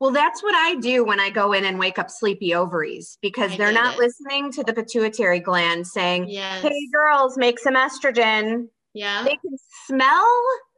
Well, 0.00 0.10
that's 0.10 0.42
what 0.42 0.54
I 0.54 0.74
do 0.76 1.04
when 1.04 1.20
I 1.20 1.30
go 1.30 1.52
in 1.52 1.64
and 1.64 1.78
wake 1.78 1.98
up 1.98 2.10
sleepy 2.10 2.54
ovaries 2.54 3.16
because 3.22 3.52
I 3.52 3.56
they're 3.56 3.72
not 3.72 3.94
it. 3.94 4.00
listening 4.00 4.52
to 4.52 4.64
the 4.64 4.72
pituitary 4.72 5.40
gland 5.40 5.86
saying, 5.86 6.28
yes. 6.28 6.62
Hey, 6.62 6.88
girls, 6.92 7.38
make 7.38 7.58
some 7.58 7.74
estrogen. 7.74 8.68
Yeah. 8.92 9.22
They 9.22 9.36
can 9.36 9.56
smell 9.86 10.26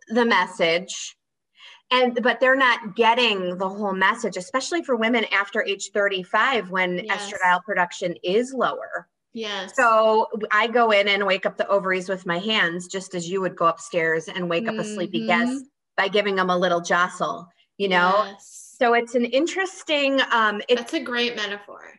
the 0.08 0.24
message 0.24 1.16
and 1.90 2.20
but 2.22 2.40
they're 2.40 2.56
not 2.56 2.96
getting 2.96 3.58
the 3.58 3.68
whole 3.68 3.92
message 3.92 4.36
especially 4.36 4.82
for 4.82 4.96
women 4.96 5.24
after 5.32 5.62
age 5.64 5.90
35 5.92 6.70
when 6.70 6.98
yes. 7.04 7.32
estradiol 7.32 7.62
production 7.64 8.14
is 8.22 8.52
lower 8.52 9.08
yes 9.32 9.74
so 9.74 10.26
i 10.50 10.66
go 10.66 10.90
in 10.90 11.08
and 11.08 11.26
wake 11.26 11.46
up 11.46 11.56
the 11.56 11.66
ovaries 11.68 12.08
with 12.08 12.26
my 12.26 12.38
hands 12.38 12.86
just 12.88 13.14
as 13.14 13.28
you 13.28 13.40
would 13.40 13.56
go 13.56 13.66
upstairs 13.66 14.28
and 14.28 14.48
wake 14.48 14.64
mm-hmm. 14.64 14.78
up 14.78 14.84
a 14.84 14.88
sleepy 14.88 15.26
guest 15.26 15.50
mm-hmm. 15.50 15.66
by 15.96 16.08
giving 16.08 16.34
them 16.34 16.50
a 16.50 16.58
little 16.58 16.80
jostle 16.80 17.48
you 17.78 17.88
know 17.88 18.24
yes 18.26 18.65
so 18.78 18.92
it's 18.92 19.14
an 19.14 19.24
interesting. 19.24 20.20
Um, 20.30 20.60
it, 20.68 20.76
That's 20.76 20.94
a 20.94 21.00
great 21.00 21.34
metaphor. 21.34 21.94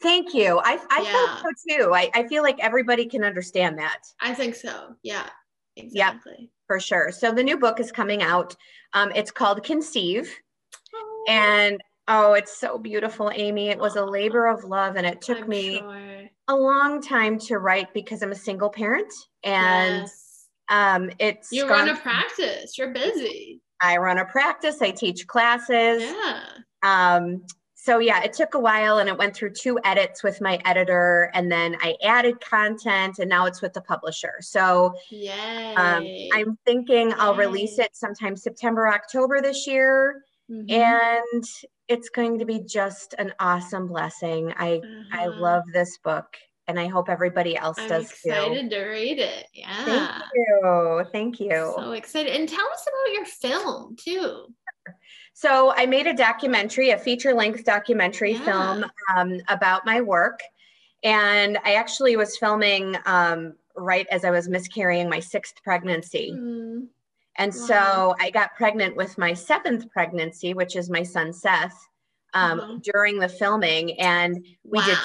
Thank 0.00 0.34
you. 0.34 0.60
I, 0.64 0.78
I 0.90 1.02
yeah. 1.02 1.12
feel 1.12 1.36
so 1.36 1.86
too. 1.86 1.94
I, 1.94 2.10
I 2.14 2.26
feel 2.26 2.42
like 2.42 2.58
everybody 2.58 3.06
can 3.06 3.22
understand 3.22 3.78
that. 3.78 4.00
I 4.20 4.34
think 4.34 4.54
so. 4.54 4.96
Yeah, 5.02 5.28
exactly. 5.76 6.36
Yep, 6.38 6.48
for 6.66 6.80
sure. 6.80 7.12
So 7.12 7.32
the 7.32 7.42
new 7.42 7.58
book 7.58 7.80
is 7.80 7.92
coming 7.92 8.22
out. 8.22 8.56
Um, 8.94 9.12
it's 9.14 9.30
called 9.30 9.62
Conceive. 9.62 10.34
Oh. 10.94 11.24
And 11.28 11.80
oh, 12.08 12.32
it's 12.32 12.58
so 12.58 12.78
beautiful, 12.78 13.30
Amy. 13.34 13.68
It 13.68 13.78
was 13.78 13.96
a 13.96 14.04
labor 14.04 14.46
of 14.46 14.64
love, 14.64 14.96
and 14.96 15.06
it 15.06 15.20
took 15.20 15.42
I'm 15.42 15.48
me 15.48 15.78
sure. 15.78 16.22
a 16.48 16.56
long 16.56 17.02
time 17.02 17.38
to 17.40 17.58
write 17.58 17.92
because 17.92 18.22
I'm 18.22 18.32
a 18.32 18.36
single 18.36 18.70
parent. 18.70 19.12
And 19.44 20.02
yes. 20.02 20.46
um, 20.70 21.10
it's 21.18 21.52
you 21.52 21.68
run 21.68 21.90
a 21.90 21.96
practice. 21.96 22.78
You're 22.78 22.92
busy. 22.92 23.60
I 23.82 23.96
run 23.96 24.18
a 24.18 24.24
practice, 24.24 24.80
I 24.80 24.90
teach 24.90 25.26
classes. 25.26 26.02
Yeah. 26.02 26.40
Um, 26.82 27.44
so 27.74 27.98
yeah, 27.98 28.22
it 28.22 28.32
took 28.32 28.54
a 28.54 28.60
while 28.60 28.98
and 28.98 29.08
it 29.08 29.18
went 29.18 29.34
through 29.34 29.54
two 29.54 29.76
edits 29.82 30.22
with 30.22 30.40
my 30.40 30.60
editor 30.64 31.32
and 31.34 31.50
then 31.50 31.76
I 31.80 31.96
added 32.04 32.40
content 32.40 33.18
and 33.18 33.28
now 33.28 33.46
it's 33.46 33.60
with 33.60 33.72
the 33.72 33.80
publisher. 33.80 34.34
So 34.40 34.94
um, 35.74 36.06
I'm 36.32 36.56
thinking 36.64 37.10
Yay. 37.10 37.16
I'll 37.18 37.34
release 37.34 37.80
it 37.80 37.90
sometime 37.96 38.36
September, 38.36 38.86
October 38.86 39.42
this 39.42 39.66
year. 39.66 40.22
Mm-hmm. 40.48 40.70
And 40.70 41.44
it's 41.88 42.08
going 42.08 42.38
to 42.38 42.44
be 42.44 42.60
just 42.60 43.16
an 43.18 43.32
awesome 43.40 43.88
blessing. 43.88 44.52
I 44.56 44.76
uh-huh. 44.76 45.20
I 45.20 45.26
love 45.26 45.64
this 45.72 45.98
book 45.98 46.36
and 46.68 46.78
I 46.78 46.86
hope 46.86 47.08
everybody 47.08 47.56
else 47.56 47.78
I'm 47.78 47.88
does 47.88 48.10
excited 48.10 48.70
too. 48.70 48.76
to 48.76 48.84
read 48.84 49.18
it. 49.18 49.46
Yeah. 49.52 49.84
Thank 49.84 50.22
you. 50.34 51.06
Thank 51.12 51.40
you. 51.40 51.72
So 51.76 51.92
excited. 51.92 52.34
And 52.34 52.48
tell 52.48 52.66
us 52.66 52.86
about 52.86 53.14
your 53.14 53.24
film 53.24 53.96
too. 53.96 54.46
So 55.34 55.72
I 55.76 55.86
made 55.86 56.06
a 56.06 56.14
documentary, 56.14 56.90
a 56.90 56.98
feature 56.98 57.34
length 57.34 57.64
documentary 57.64 58.32
yeah. 58.32 58.44
film 58.44 58.84
um, 59.16 59.40
about 59.48 59.84
my 59.84 60.00
work. 60.00 60.40
And 61.02 61.58
I 61.64 61.74
actually 61.74 62.16
was 62.16 62.36
filming 62.36 62.96
um, 63.06 63.54
right 63.76 64.06
as 64.10 64.24
I 64.24 64.30
was 64.30 64.48
miscarrying 64.48 65.08
my 65.08 65.20
sixth 65.20 65.62
pregnancy. 65.64 66.32
Mm. 66.36 66.86
And 67.36 67.52
wow. 67.52 67.66
so 67.66 68.14
I 68.20 68.30
got 68.30 68.54
pregnant 68.54 68.94
with 68.94 69.18
my 69.18 69.32
seventh 69.32 69.90
pregnancy, 69.90 70.54
which 70.54 70.76
is 70.76 70.90
my 70.90 71.02
son 71.02 71.32
Seth 71.32 71.88
um, 72.34 72.60
mm-hmm. 72.60 72.76
during 72.92 73.18
the 73.18 73.28
filming. 73.28 73.98
And 74.00 74.44
we 74.64 74.78
wow. 74.78 74.84
did, 74.86 74.98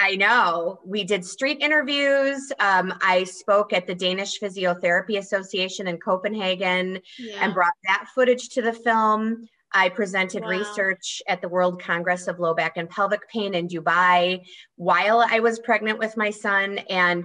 I 0.00 0.16
know, 0.16 0.80
we 0.84 1.04
did 1.04 1.24
street 1.24 1.58
interviews. 1.60 2.52
Um, 2.58 2.94
I 3.02 3.24
spoke 3.24 3.72
at 3.72 3.86
the 3.86 3.94
Danish 3.94 4.40
Physiotherapy 4.40 5.18
Association 5.18 5.86
in 5.86 5.98
Copenhagen 5.98 6.98
yeah. 7.18 7.36
and 7.40 7.54
brought 7.54 7.72
that 7.88 8.06
footage 8.14 8.48
to 8.50 8.62
the 8.62 8.72
film. 8.72 9.48
I 9.74 9.88
presented 9.88 10.42
wow. 10.42 10.50
research 10.50 11.22
at 11.28 11.40
the 11.40 11.48
World 11.48 11.80
Congress 11.80 12.26
of 12.26 12.38
Low 12.38 12.54
Back 12.54 12.76
and 12.76 12.90
Pelvic 12.90 13.28
Pain 13.28 13.54
in 13.54 13.68
Dubai 13.68 14.42
while 14.76 15.24
I 15.26 15.40
was 15.40 15.58
pregnant 15.60 15.98
with 15.98 16.16
my 16.16 16.30
son. 16.30 16.78
And 16.90 17.24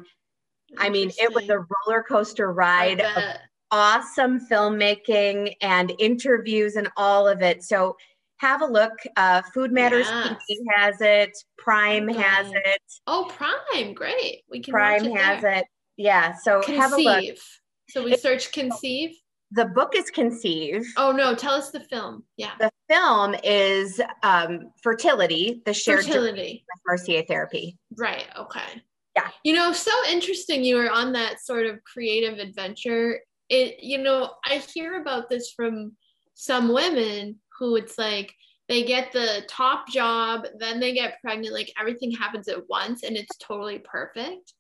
I 0.77 0.89
mean, 0.89 1.11
it 1.17 1.33
was 1.33 1.49
a 1.49 1.59
roller 1.59 2.03
coaster 2.03 2.51
ride 2.51 3.01
of 3.01 3.23
awesome 3.71 4.39
filmmaking 4.39 5.55
and 5.61 5.91
interviews 5.99 6.75
and 6.75 6.89
all 6.95 7.27
of 7.27 7.41
it. 7.41 7.63
So 7.63 7.97
have 8.38 8.62
a 8.62 8.65
look. 8.65 8.93
Uh, 9.15 9.41
Food 9.54 9.71
Matters 9.71 10.08
yes. 10.08 10.38
has 10.76 11.02
it. 11.02 11.38
Prime 11.58 12.10
okay. 12.10 12.21
has 12.21 12.47
it. 12.52 12.82
Oh, 13.06 13.32
Prime, 13.36 13.93
great. 13.93 14.43
We 14.50 14.62
can. 14.62 14.71
Prime 14.71 15.06
it 15.06 15.17
has 15.17 15.41
there. 15.41 15.52
it. 15.54 15.65
Yeah. 15.97 16.34
So 16.34 16.62
conceive. 16.62 16.82
have 16.82 16.93
a 16.93 16.97
look. 16.97 17.36
So 17.89 18.04
we 18.04 18.15
search 18.17 18.52
conceive. 18.52 19.15
The 19.52 19.65
book 19.65 19.93
is 19.95 20.10
conceive. 20.10 20.86
Oh 20.97 21.12
no! 21.12 21.34
Tell 21.34 21.54
us 21.54 21.71
the 21.71 21.80
film. 21.80 22.23
Yeah. 22.36 22.52
The 22.60 22.69
film 22.89 23.36
is 23.43 24.02
um, 24.23 24.71
fertility. 24.84 25.62
The 25.65 25.73
shared 25.73 26.06
fertility 26.06 26.65
Mercier 26.86 27.23
therapy. 27.23 27.78
Right. 27.97 28.26
Okay. 28.38 28.84
Yeah. 29.15 29.30
You 29.43 29.54
know, 29.56 29.71
so 29.71 29.91
interesting. 30.10 30.63
You 30.63 30.76
were 30.76 30.91
on 30.91 31.13
that 31.13 31.39
sort 31.39 31.65
of 31.65 31.84
creative 31.84 32.39
adventure. 32.39 33.19
It. 33.50 33.82
You 33.82 34.00
know, 34.00 34.34
I 34.45 34.58
hear 34.58 35.02
about 35.02 35.30
this 35.30 35.54
from 35.56 35.93
some 36.34 36.71
women 36.71 37.39
who 37.57 37.75
it's 37.75 37.97
like 37.97 38.33
they 38.67 38.83
get 38.83 39.11
the 39.11 39.43
top 39.47 39.87
job, 39.87 40.45
then 40.59 40.79
they 40.79 40.93
get 40.93 41.21
pregnant, 41.21 41.53
like 41.53 41.71
everything 41.79 42.11
happens 42.11 42.47
at 42.47 42.67
once 42.69 43.03
and 43.03 43.15
it's 43.15 43.37
totally 43.37 43.79
perfect. 43.79 44.53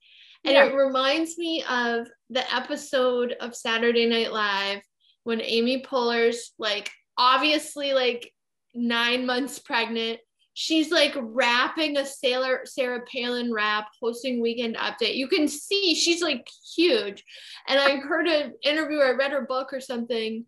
And 0.45 0.53
yeah. 0.53 0.65
it 0.65 0.75
reminds 0.75 1.37
me 1.37 1.63
of 1.69 2.07
the 2.29 2.55
episode 2.55 3.35
of 3.41 3.55
Saturday 3.55 4.05
Night 4.05 4.31
Live 4.31 4.81
when 5.23 5.41
Amy 5.41 5.83
Poehler's 5.83 6.53
like 6.57 6.89
obviously 7.17 7.93
like 7.93 8.31
nine 8.73 9.25
months 9.25 9.59
pregnant. 9.59 10.19
She's 10.53 10.89
like 10.89 11.13
rapping 11.19 11.97
a 11.97 12.05
Sailor 12.05 12.61
Sarah 12.63 13.03
Palin 13.11 13.53
rap, 13.53 13.89
hosting 14.01 14.41
Weekend 14.41 14.77
Update. 14.77 15.15
You 15.15 15.27
can 15.27 15.47
see 15.47 15.93
she's 15.93 16.21
like 16.21 16.47
huge. 16.75 17.23
And 17.67 17.79
I 17.79 17.97
heard 17.97 18.27
an 18.27 18.53
interview, 18.63 18.99
I 18.99 19.11
read 19.11 19.31
her 19.31 19.45
book 19.45 19.73
or 19.73 19.81
something, 19.81 20.45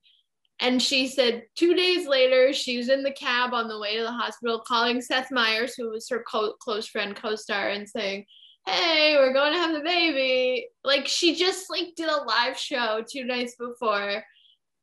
and 0.60 0.82
she 0.82 1.08
said 1.08 1.44
two 1.56 1.74
days 1.74 2.08
later, 2.08 2.52
she 2.54 2.78
was 2.78 2.90
in 2.90 3.02
the 3.02 3.12
cab 3.12 3.54
on 3.54 3.70
the 3.70 3.80
way 3.80 3.96
to 3.96 4.04
the 4.04 4.12
hospital 4.12 4.60
calling 4.60 5.02
Seth 5.02 5.32
Meyers, 5.32 5.74
who 5.76 5.90
was 5.90 6.10
her 6.10 6.24
co- 6.30 6.54
close 6.54 6.88
friend, 6.88 7.16
co 7.16 7.36
star, 7.36 7.70
and 7.70 7.88
saying, 7.88 8.26
Hey, 8.66 9.16
we're 9.18 9.34
going 9.34 9.54
to 9.54 9.60
have 9.60 9.74
the 9.74 9.80
baby. 9.80 10.68
Like 10.84 11.08
she 11.08 11.36
just 11.36 11.70
like 11.70 11.96
did 11.96 12.10
a 12.10 12.24
live 12.24 12.58
show 12.58 13.04
two 13.10 13.24
nights 13.24 13.56
before. 13.58 14.24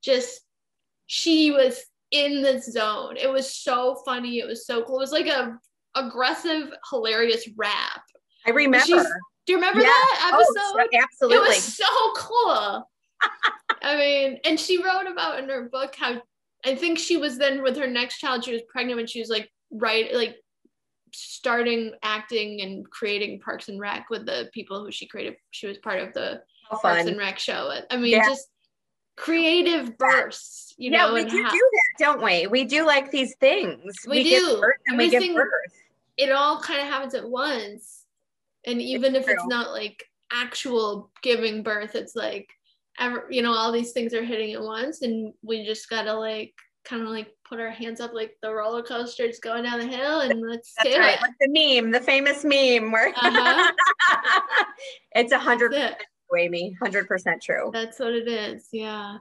Just 0.03 0.41
she 1.07 1.51
was 1.51 1.85
in 2.11 2.41
the 2.41 2.59
zone. 2.59 3.17
It 3.17 3.31
was 3.31 3.55
so 3.55 3.97
funny. 4.05 4.39
It 4.39 4.47
was 4.47 4.67
so 4.67 4.83
cool. 4.83 4.97
It 4.97 5.01
was 5.01 5.13
like 5.13 5.27
a 5.27 5.59
aggressive, 5.95 6.73
hilarious 6.91 7.49
rap. 7.55 8.03
I 8.47 8.51
remember. 8.51 8.87
She's, 8.87 9.05
do 9.47 9.53
you 9.53 9.57
remember 9.57 9.81
yeah. 9.81 9.87
that 9.87 10.33
oh, 10.33 10.39
episode? 10.39 10.89
Oh, 10.95 11.03
absolutely. 11.03 11.37
It 11.37 11.49
was 11.49 11.63
so 11.63 12.13
cool. 12.17 12.89
I 13.87 13.97
mean, 13.97 14.41
and 14.45 14.59
she 14.59 14.83
wrote 14.83 15.07
about 15.07 15.39
in 15.39 15.49
her 15.49 15.69
book 15.69 15.95
how 15.97 16.21
I 16.65 16.75
think 16.75 16.99
she 16.99 17.17
was 17.17 17.39
then 17.39 17.63
with 17.63 17.77
her 17.77 17.87
next 17.87 18.19
child, 18.19 18.45
she 18.45 18.53
was 18.53 18.63
pregnant 18.69 18.97
when 18.97 19.07
she 19.07 19.21
was 19.21 19.29
like 19.29 19.49
right 19.71 20.13
like 20.13 20.37
starting 21.13 21.93
acting 22.03 22.63
and 22.63 22.91
creating 22.91 23.39
Parks 23.41 23.69
and 23.69 23.79
Rec 23.79 24.11
with 24.11 24.27
the 24.27 24.51
people 24.53 24.85
who 24.85 24.91
she 24.91 25.07
created. 25.07 25.37
She 25.53 25.69
was 25.69 25.79
part 25.79 26.01
of 26.01 26.13
the 26.15 26.43
Parks 26.69 27.07
and 27.07 27.17
Rec 27.17 27.39
show. 27.39 27.73
I 27.89 27.97
mean, 27.97 28.11
yeah. 28.11 28.29
just 28.29 28.49
creative 29.17 29.97
bursts, 29.97 30.75
you 30.77 30.91
yeah, 30.91 31.07
know. 31.07 31.15
we 31.15 31.23
do 31.23 31.31
do 31.31 31.43
that, 31.43 31.97
don't 31.97 32.23
we? 32.25 32.49
We 32.49 32.65
do 32.65 32.85
like 32.85 33.13
these 33.13 33.37
things. 33.37 33.95
We, 34.05 34.17
we 34.17 34.31
do. 34.31 34.65
and 34.89 34.99
we 34.99 35.11
give 35.11 35.33
birth. 35.33 35.49
It 36.17 36.33
all 36.33 36.61
kind 36.61 36.81
of 36.81 36.89
happens 36.89 37.15
at 37.15 37.29
once. 37.29 38.03
And 38.67 38.83
even 38.83 39.15
it's 39.15 39.21
if 39.21 39.25
true. 39.27 39.35
it's 39.35 39.47
not 39.47 39.71
like 39.71 40.03
actual 40.33 41.13
giving 41.23 41.63
birth, 41.63 41.95
it's 41.95 42.17
like 42.17 42.51
ever 42.99 43.27
you 43.31 43.43
know 43.43 43.53
all 43.53 43.73
these 43.73 43.93
things 43.93 44.15
are 44.15 44.25
hitting 44.25 44.55
at 44.55 44.63
once 44.63 45.03
and 45.03 45.33
we 45.43 45.65
just 45.65 45.89
gotta 45.91 46.13
like 46.13 46.55
kind 46.85 47.03
of 47.03 47.09
like 47.09 47.29
put 47.49 47.61
our 47.61 47.71
hands 47.71 48.01
up 48.01 48.13
like 48.15 48.37
the 48.43 48.53
roller 48.53 48.83
coaster 48.83 49.25
is 49.25 49.41
going 49.41 49.65
down 49.65 49.81
the 49.81 49.87
hill 49.87 50.21
and 50.21 50.41
let's 50.41 50.73
That's 50.77 50.91
do 50.91 50.99
right. 50.99 51.17
it. 51.17 51.21
Like 51.21 51.33
the 51.41 51.81
meme, 51.81 51.91
the 51.91 52.01
famous 52.01 52.45
meme 52.45 52.93
where 52.93 53.09
uh-huh. 53.09 53.73
it's 55.13 55.33
a 55.33 55.39
hundred 55.39 55.73
percent 55.73 55.97
Amy, 56.37 56.77
hundred 56.81 57.07
percent 57.09 57.43
true. 57.43 57.71
That's 57.73 57.99
what 57.99 58.15
it 58.15 58.29
is. 58.29 58.69
Yeah. 58.73 59.19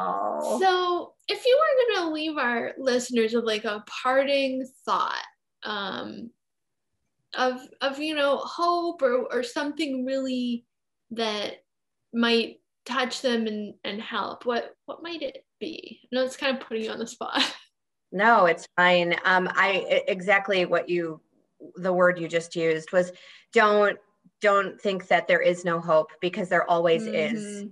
Oh. 0.00 0.60
So 0.60 1.14
if 1.28 1.44
you 1.44 1.60
were 1.60 1.96
gonna 1.96 2.12
leave 2.12 2.36
our 2.36 2.74
listeners 2.78 3.32
with 3.32 3.44
like 3.44 3.64
a 3.64 3.84
parting 4.02 4.66
thought, 4.84 5.24
um, 5.64 6.30
of 7.36 7.60
of 7.80 7.98
you 7.98 8.14
know 8.14 8.38
hope 8.38 9.02
or 9.02 9.26
or 9.32 9.42
something 9.42 10.04
really 10.04 10.64
that 11.10 11.56
might 12.12 12.57
touch 12.88 13.22
them 13.22 13.46
and, 13.46 13.74
and 13.84 14.00
help, 14.00 14.46
what 14.46 14.74
what 14.86 15.02
might 15.02 15.22
it 15.22 15.44
be? 15.60 16.00
I 16.04 16.08
know 16.16 16.24
it's 16.24 16.36
kind 16.36 16.56
of 16.56 16.66
putting 16.66 16.84
you 16.84 16.90
on 16.90 16.98
the 16.98 17.06
spot. 17.06 17.42
No, 18.10 18.46
it's 18.46 18.66
fine. 18.76 19.14
Um, 19.24 19.50
I 19.54 20.02
exactly 20.08 20.64
what 20.64 20.88
you 20.88 21.20
the 21.76 21.92
word 21.92 22.18
you 22.18 22.26
just 22.26 22.56
used 22.56 22.90
was 22.90 23.12
don't 23.52 23.98
don't 24.40 24.80
think 24.80 25.08
that 25.08 25.28
there 25.28 25.42
is 25.42 25.64
no 25.64 25.80
hope 25.80 26.12
because 26.20 26.48
there 26.48 26.68
always 26.70 27.02
mm-hmm. 27.02 27.36
is. 27.36 27.66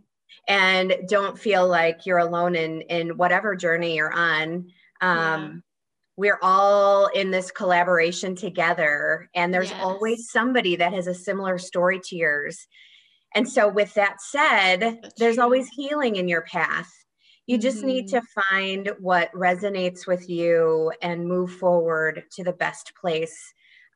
And 0.49 0.95
don't 1.09 1.39
feel 1.39 1.67
like 1.67 2.05
you're 2.05 2.19
alone 2.19 2.55
in 2.55 2.83
in 2.83 3.17
whatever 3.17 3.57
journey 3.57 3.97
you're 3.97 4.13
on. 4.13 4.71
Um, 5.01 5.19
yeah. 5.21 5.53
We're 6.19 6.39
all 6.43 7.07
in 7.07 7.31
this 7.31 7.51
collaboration 7.51 8.37
together, 8.37 9.29
and 9.35 9.53
there's 9.53 9.71
yes. 9.71 9.81
always 9.83 10.31
somebody 10.31 10.77
that 10.77 10.93
has 10.93 11.07
a 11.07 11.15
similar 11.15 11.57
story 11.59 12.01
to 12.05 12.17
yours 12.17 12.67
and 13.37 13.49
so, 13.49 13.69
with 13.69 13.93
that 13.95 14.21
said, 14.21 14.81
That's 14.81 15.15
there's 15.19 15.35
true. 15.35 15.45
always 15.45 15.69
healing 15.69 16.17
in 16.17 16.27
your 16.27 16.43
path. 16.43 16.91
You 17.47 17.59
just 17.59 17.79
mm-hmm. 17.79 17.87
need 17.87 18.09
to 18.09 18.23
find 18.51 18.91
what 18.99 19.31
resonates 19.33 20.07
with 20.07 20.29
you 20.29 20.91
and 21.03 21.29
move 21.29 21.53
forward 21.53 22.25
to 22.33 22.43
the 22.43 22.55
best 22.55 22.93
place 22.99 23.37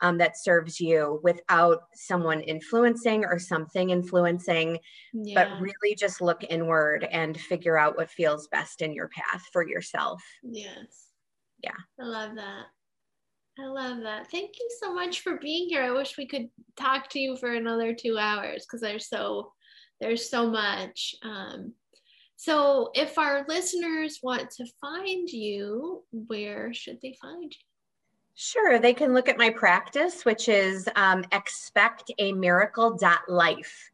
um, 0.02 0.18
that 0.18 0.36
serves 0.36 0.78
you 0.78 1.20
without 1.22 1.78
someone 1.94 2.42
influencing 2.42 3.24
or 3.24 3.38
something 3.38 3.90
influencing, 3.90 4.78
yeah. 5.14 5.34
but 5.34 5.60
really 5.60 5.96
just 5.96 6.20
look 6.20 6.44
inward 6.48 7.08
and 7.10 7.40
figure 7.40 7.78
out 7.78 7.96
what 7.96 8.10
feels 8.10 8.46
best 8.48 8.82
in 8.82 8.92
your 8.92 9.08
path 9.08 9.42
for 9.52 9.66
yourself. 9.66 10.22
Yes. 10.42 11.08
Yeah. 11.62 11.72
I 11.98 12.04
love 12.04 12.36
that. 12.36 12.66
I 13.58 13.66
love 13.66 14.02
that. 14.02 14.30
Thank 14.30 14.52
you 14.58 14.68
so 14.80 14.94
much 14.94 15.20
for 15.20 15.36
being 15.36 15.68
here. 15.68 15.82
I 15.82 15.90
wish 15.90 16.16
we 16.16 16.26
could 16.26 16.48
talk 16.76 17.10
to 17.10 17.18
you 17.18 17.36
for 17.36 17.52
another 17.52 17.94
two 17.94 18.16
hours 18.18 18.64
because 18.64 18.80
there's 18.80 19.06
so 19.08 19.52
there's 20.00 20.30
so 20.30 20.48
much. 20.48 21.14
Um, 21.22 21.74
so 22.36 22.90
if 22.94 23.18
our 23.18 23.44
listeners 23.48 24.20
want 24.22 24.50
to 24.52 24.64
find 24.80 25.28
you, 25.28 26.04
where 26.10 26.72
should 26.72 27.00
they 27.02 27.14
find 27.20 27.52
you? 27.52 27.58
Sure, 28.34 28.78
they 28.78 28.94
can 28.94 29.12
look 29.12 29.28
at 29.28 29.36
my 29.36 29.50
practice, 29.50 30.24
which 30.24 30.48
is 30.48 30.88
um, 30.96 31.22
expectamiracle.life. 31.24 33.90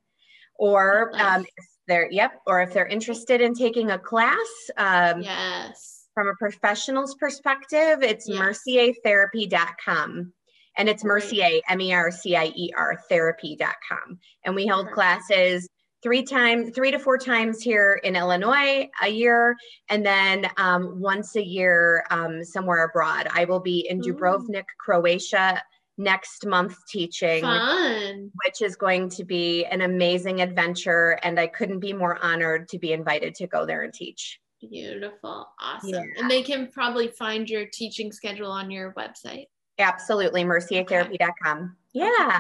Or 0.59 1.11
um, 1.15 1.45
if 1.57 1.67
they're, 1.89 2.09
yep, 2.13 2.41
or 2.47 2.63
if 2.63 2.73
they're 2.73 2.87
interested 2.87 3.41
in 3.41 3.53
taking 3.55 3.91
a 3.91 3.99
class, 3.99 4.71
um, 4.77 5.23
yes 5.23 5.96
from 6.17 6.29
a 6.29 6.35
professional's 6.37 7.15
perspective, 7.15 8.03
it's 8.03 8.27
yes. 8.27 8.41
merciertherapy.com. 8.41 10.33
And 10.79 10.89
it's 10.89 11.05
Mercier, 11.05 11.61
M 11.69 11.81
E 11.81 11.93
R 11.93 12.11
C 12.11 12.35
I 12.37 12.53
E 12.57 12.71
R, 12.77 12.99
therapy.com. 13.11 14.19
And 14.45 14.55
we 14.55 14.67
held 14.67 14.91
classes 14.93 15.69
three 16.03 16.23
times, 16.23 16.71
three 16.75 16.91
to 16.91 16.99
four 16.99 17.19
times 17.19 17.61
here 17.61 18.01
in 18.03 18.17
Illinois 18.17 18.89
a 19.03 19.09
year, 19.09 19.57
and 19.91 20.05
then 20.05 20.47
um, 20.57 21.01
once 21.01 21.37
a 21.37 21.45
year 21.45 22.05
um, 22.11 22.43
somewhere 22.45 22.85
abroad. 22.85 23.29
I 23.31 23.45
will 23.45 23.61
be 23.61 23.87
in 23.89 24.01
Dubrovnik, 24.01 24.61
Ooh. 24.61 24.79
Croatia 24.79 25.63
next 25.99 26.47
month 26.47 26.77
teaching, 26.89 27.43
Fun. 27.43 28.31
which 28.45 28.63
is 28.63 28.77
going 28.77 29.11
to 29.11 29.25
be 29.25 29.67
an 29.67 29.83
amazing 29.83 30.41
adventure. 30.41 31.19
And 31.23 31.39
I 31.39 31.47
couldn't 31.47 31.81
be 31.81 31.93
more 31.93 32.23
honored 32.23 32.69
to 32.71 32.79
be 32.79 32.93
invited 32.93 33.35
to 33.37 33.47
go 33.47 33.67
there 33.67 33.83
and 33.83 33.93
teach. 33.93 34.39
Beautiful. 34.71 35.49
Awesome. 35.61 35.91
Yeah. 35.91 36.03
And 36.19 36.31
they 36.31 36.43
can 36.43 36.69
probably 36.69 37.09
find 37.09 37.49
your 37.49 37.67
teaching 37.67 38.13
schedule 38.13 38.51
on 38.51 38.71
your 38.71 38.93
website. 38.95 39.47
Absolutely. 39.79 40.45
merciertherapy.com. 40.45 41.59
Okay. 41.59 41.71
Yeah. 41.93 42.39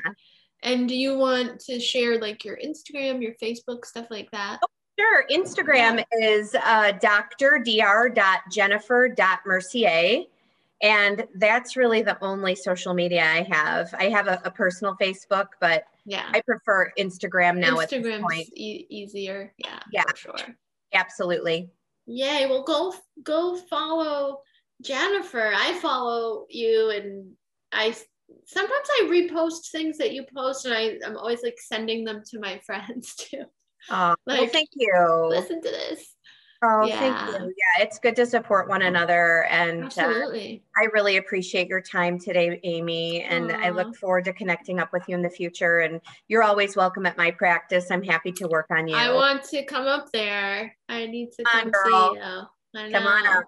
And 0.63 0.89
do 0.89 0.97
you 0.97 1.19
want 1.19 1.61
to 1.61 1.79
share 1.79 2.19
like 2.21 2.45
your 2.45 2.57
Instagram, 2.57 3.23
your 3.23 3.35
Facebook, 3.35 3.85
stuff 3.85 4.07
like 4.11 4.29
that? 4.33 4.59
Oh, 4.63 4.67
sure. 4.99 5.25
Instagram 5.31 6.03
yeah. 6.13 6.29
is 6.29 6.55
uh, 6.55 6.93
drdr.jennifer.mercier. 7.41 10.25
And 10.83 11.27
that's 11.37 11.75
really 11.77 12.03
the 12.03 12.23
only 12.23 12.55
social 12.55 12.93
media 12.93 13.25
I 13.25 13.47
have. 13.51 13.95
I 13.99 14.11
have 14.11 14.29
a, 14.29 14.43
a 14.45 14.51
personal 14.51 14.95
Facebook, 15.01 15.47
but 15.59 15.85
yeah, 16.05 16.27
I 16.33 16.43
prefer 16.43 16.93
Instagram 16.99 17.57
now 17.59 17.77
Instagram's 17.77 17.95
at 17.95 18.03
this 18.03 18.21
point. 18.21 18.49
E- 18.55 18.87
easier. 18.91 19.55
Yeah. 19.57 19.79
Yeah. 19.91 20.05
sure. 20.15 20.35
Absolutely. 20.93 21.71
Yay. 22.07 22.47
Well, 22.47 22.63
go 22.63 22.95
go 23.23 23.57
follow 23.57 24.41
Jennifer. 24.83 25.53
I 25.55 25.75
follow 25.75 26.47
you 26.49 26.91
and 26.91 27.33
I 27.73 27.95
sometimes 28.45 28.89
I 28.91 29.09
repost 29.11 29.71
things 29.71 29.99
that 29.99 30.13
you 30.13 30.25
post 30.35 30.65
and 30.65 30.75
I, 30.75 30.99
I'm 31.05 31.17
always 31.17 31.43
like 31.43 31.59
sending 31.59 32.05
them 32.05 32.23
to 32.31 32.41
my 32.41 32.59
friends 32.67 33.15
too. 33.15 33.45
Oh, 33.91 34.15
like, 34.27 34.41
well, 34.41 34.49
thank 34.49 34.71
you. 34.75 35.27
Listen 35.29 35.61
to 35.63 35.69
this. 35.69 36.16
Oh, 36.63 36.85
yeah. 36.85 36.99
thank 36.99 37.41
you. 37.41 37.47
Yeah, 37.47 37.85
it's 37.85 37.99
good 37.99 38.17
to 38.17 38.27
support 38.27 38.69
one 38.69 38.83
another. 38.83 39.45
And 39.45 39.85
uh, 39.85 39.87
Absolutely. 39.87 40.63
Uh, 40.77 40.83
I 40.83 40.85
really 40.93 41.17
appreciate 41.19 41.69
your 41.69 41.81
time 41.81 42.19
today, 42.19 42.59
Amy. 42.65 43.23
And 43.23 43.51
Aww. 43.51 43.65
I 43.65 43.71
look 43.71 43.95
forward 43.97 44.25
to 44.25 44.33
connecting 44.33 44.79
up 44.79 44.93
with 44.93 45.03
you 45.09 45.15
in 45.15 45.23
the 45.23 45.31
future. 45.31 45.81
And 45.81 46.01
you're 46.29 46.43
always 46.43 46.77
welcome 46.77 47.07
at 47.07 47.17
my 47.17 47.31
practice. 47.31 47.91
I'm 47.91 48.03
happy 48.03 48.33
to 48.33 48.49
work 48.49 48.67
on 48.71 48.89
you. 48.89 48.97
I 48.97 49.13
want 49.13 49.45
to 49.45 49.65
come 49.65 49.87
up 49.87 50.11
there. 50.13 50.75
I 50.89 51.07
need 51.07 51.33
to 51.33 51.45
come, 51.45 51.67
on, 51.67 51.73
see 51.85 52.81
you. 52.81 52.91
Come 52.93 53.07
on 53.07 53.27
up. 53.27 53.45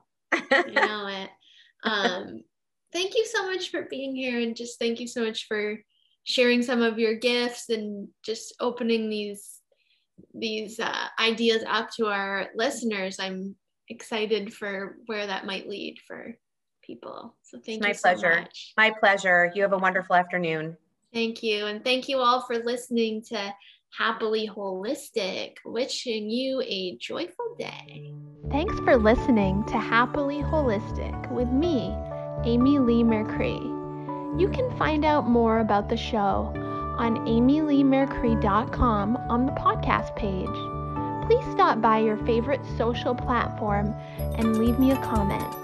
you 0.68 0.72
know 0.74 1.06
it. 1.06 1.30
Um, 1.84 2.42
thank 2.92 3.14
you 3.14 3.24
so 3.26 3.46
much 3.46 3.70
for 3.70 3.82
being 3.88 4.14
here. 4.14 4.38
And 4.40 4.54
just 4.54 4.78
thank 4.78 5.00
you 5.00 5.06
so 5.06 5.24
much 5.24 5.46
for 5.46 5.78
sharing 6.24 6.62
some 6.62 6.82
of 6.82 6.98
your 6.98 7.14
gifts 7.14 7.70
and 7.70 8.08
just 8.22 8.54
opening 8.60 9.08
these 9.08 9.57
these 10.34 10.80
uh, 10.80 11.06
ideas 11.18 11.64
up 11.66 11.90
to 11.96 12.06
our 12.06 12.48
listeners, 12.54 13.18
I'm 13.18 13.56
excited 13.88 14.52
for 14.52 14.96
where 15.06 15.26
that 15.26 15.46
might 15.46 15.68
lead 15.68 15.98
for 16.06 16.34
people. 16.82 17.36
So 17.42 17.58
thank 17.64 17.78
it's 17.78 17.86
you. 17.86 17.88
My 17.88 17.92
so 17.92 18.02
pleasure. 18.02 18.40
Much. 18.40 18.72
My 18.76 18.90
pleasure. 18.98 19.52
You 19.54 19.62
have 19.62 19.72
a 19.72 19.78
wonderful 19.78 20.16
afternoon. 20.16 20.76
Thank 21.12 21.42
you. 21.42 21.66
And 21.66 21.82
thank 21.84 22.08
you 22.08 22.18
all 22.18 22.42
for 22.42 22.58
listening 22.58 23.22
to 23.28 23.54
Happily 23.96 24.48
Holistic. 24.48 25.54
Wishing 25.64 26.28
you 26.28 26.60
a 26.62 26.96
joyful 26.98 27.56
day. 27.58 28.12
Thanks 28.50 28.78
for 28.80 28.96
listening 28.96 29.64
to 29.64 29.78
Happily 29.78 30.42
Holistic 30.42 31.30
with 31.32 31.48
me, 31.48 31.94
Amy 32.44 32.78
Leigh 32.78 33.04
Mercree. 33.04 33.74
You 34.38 34.48
can 34.48 34.70
find 34.76 35.04
out 35.04 35.28
more 35.28 35.60
about 35.60 35.88
the 35.88 35.96
show 35.96 36.52
on 36.98 37.16
amyleighmercree.com 37.26 39.16
on 39.16 39.46
the 39.46 39.52
podcast 39.52 40.14
page. 40.16 40.46
Please 41.26 41.44
stop 41.52 41.80
by 41.80 41.98
your 41.98 42.18
favorite 42.18 42.60
social 42.76 43.14
platform 43.14 43.94
and 44.36 44.58
leave 44.58 44.78
me 44.78 44.90
a 44.90 44.96
comment. 44.96 45.56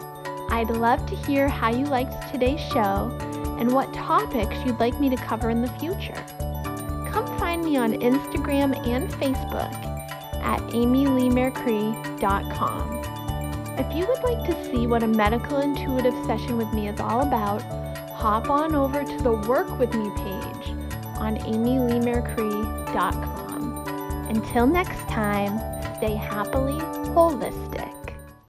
I'd 0.50 0.70
love 0.70 1.04
to 1.06 1.16
hear 1.16 1.48
how 1.48 1.70
you 1.70 1.84
liked 1.86 2.30
today's 2.30 2.60
show 2.60 3.10
and 3.58 3.72
what 3.72 3.92
topics 3.94 4.54
you'd 4.64 4.78
like 4.78 5.00
me 5.00 5.10
to 5.10 5.16
cover 5.16 5.50
in 5.50 5.60
the 5.62 5.68
future. 5.68 6.24
Come 7.10 7.26
find 7.38 7.64
me 7.64 7.76
on 7.76 7.94
Instagram 7.94 8.86
and 8.86 9.10
Facebook 9.10 9.74
at 10.42 10.60
amyleighmercree.com. 10.60 13.00
If 13.76 13.92
you 13.96 14.06
would 14.06 14.22
like 14.22 14.46
to 14.46 14.54
see 14.70 14.86
what 14.86 15.02
a 15.02 15.08
medical 15.08 15.58
intuitive 15.58 16.14
session 16.26 16.56
with 16.56 16.72
me 16.72 16.86
is 16.88 17.00
all 17.00 17.22
about, 17.22 17.60
hop 18.12 18.48
on 18.50 18.74
over 18.74 19.02
to 19.02 19.22
the 19.22 19.32
Work 19.48 19.78
With 19.78 19.94
Me 19.94 20.10
page 20.16 20.33
on. 21.24 21.38
Until 24.28 24.66
next 24.66 25.08
time, 25.08 25.58
stay 25.96 26.14
happily 26.14 26.78
holistic. 27.14 27.83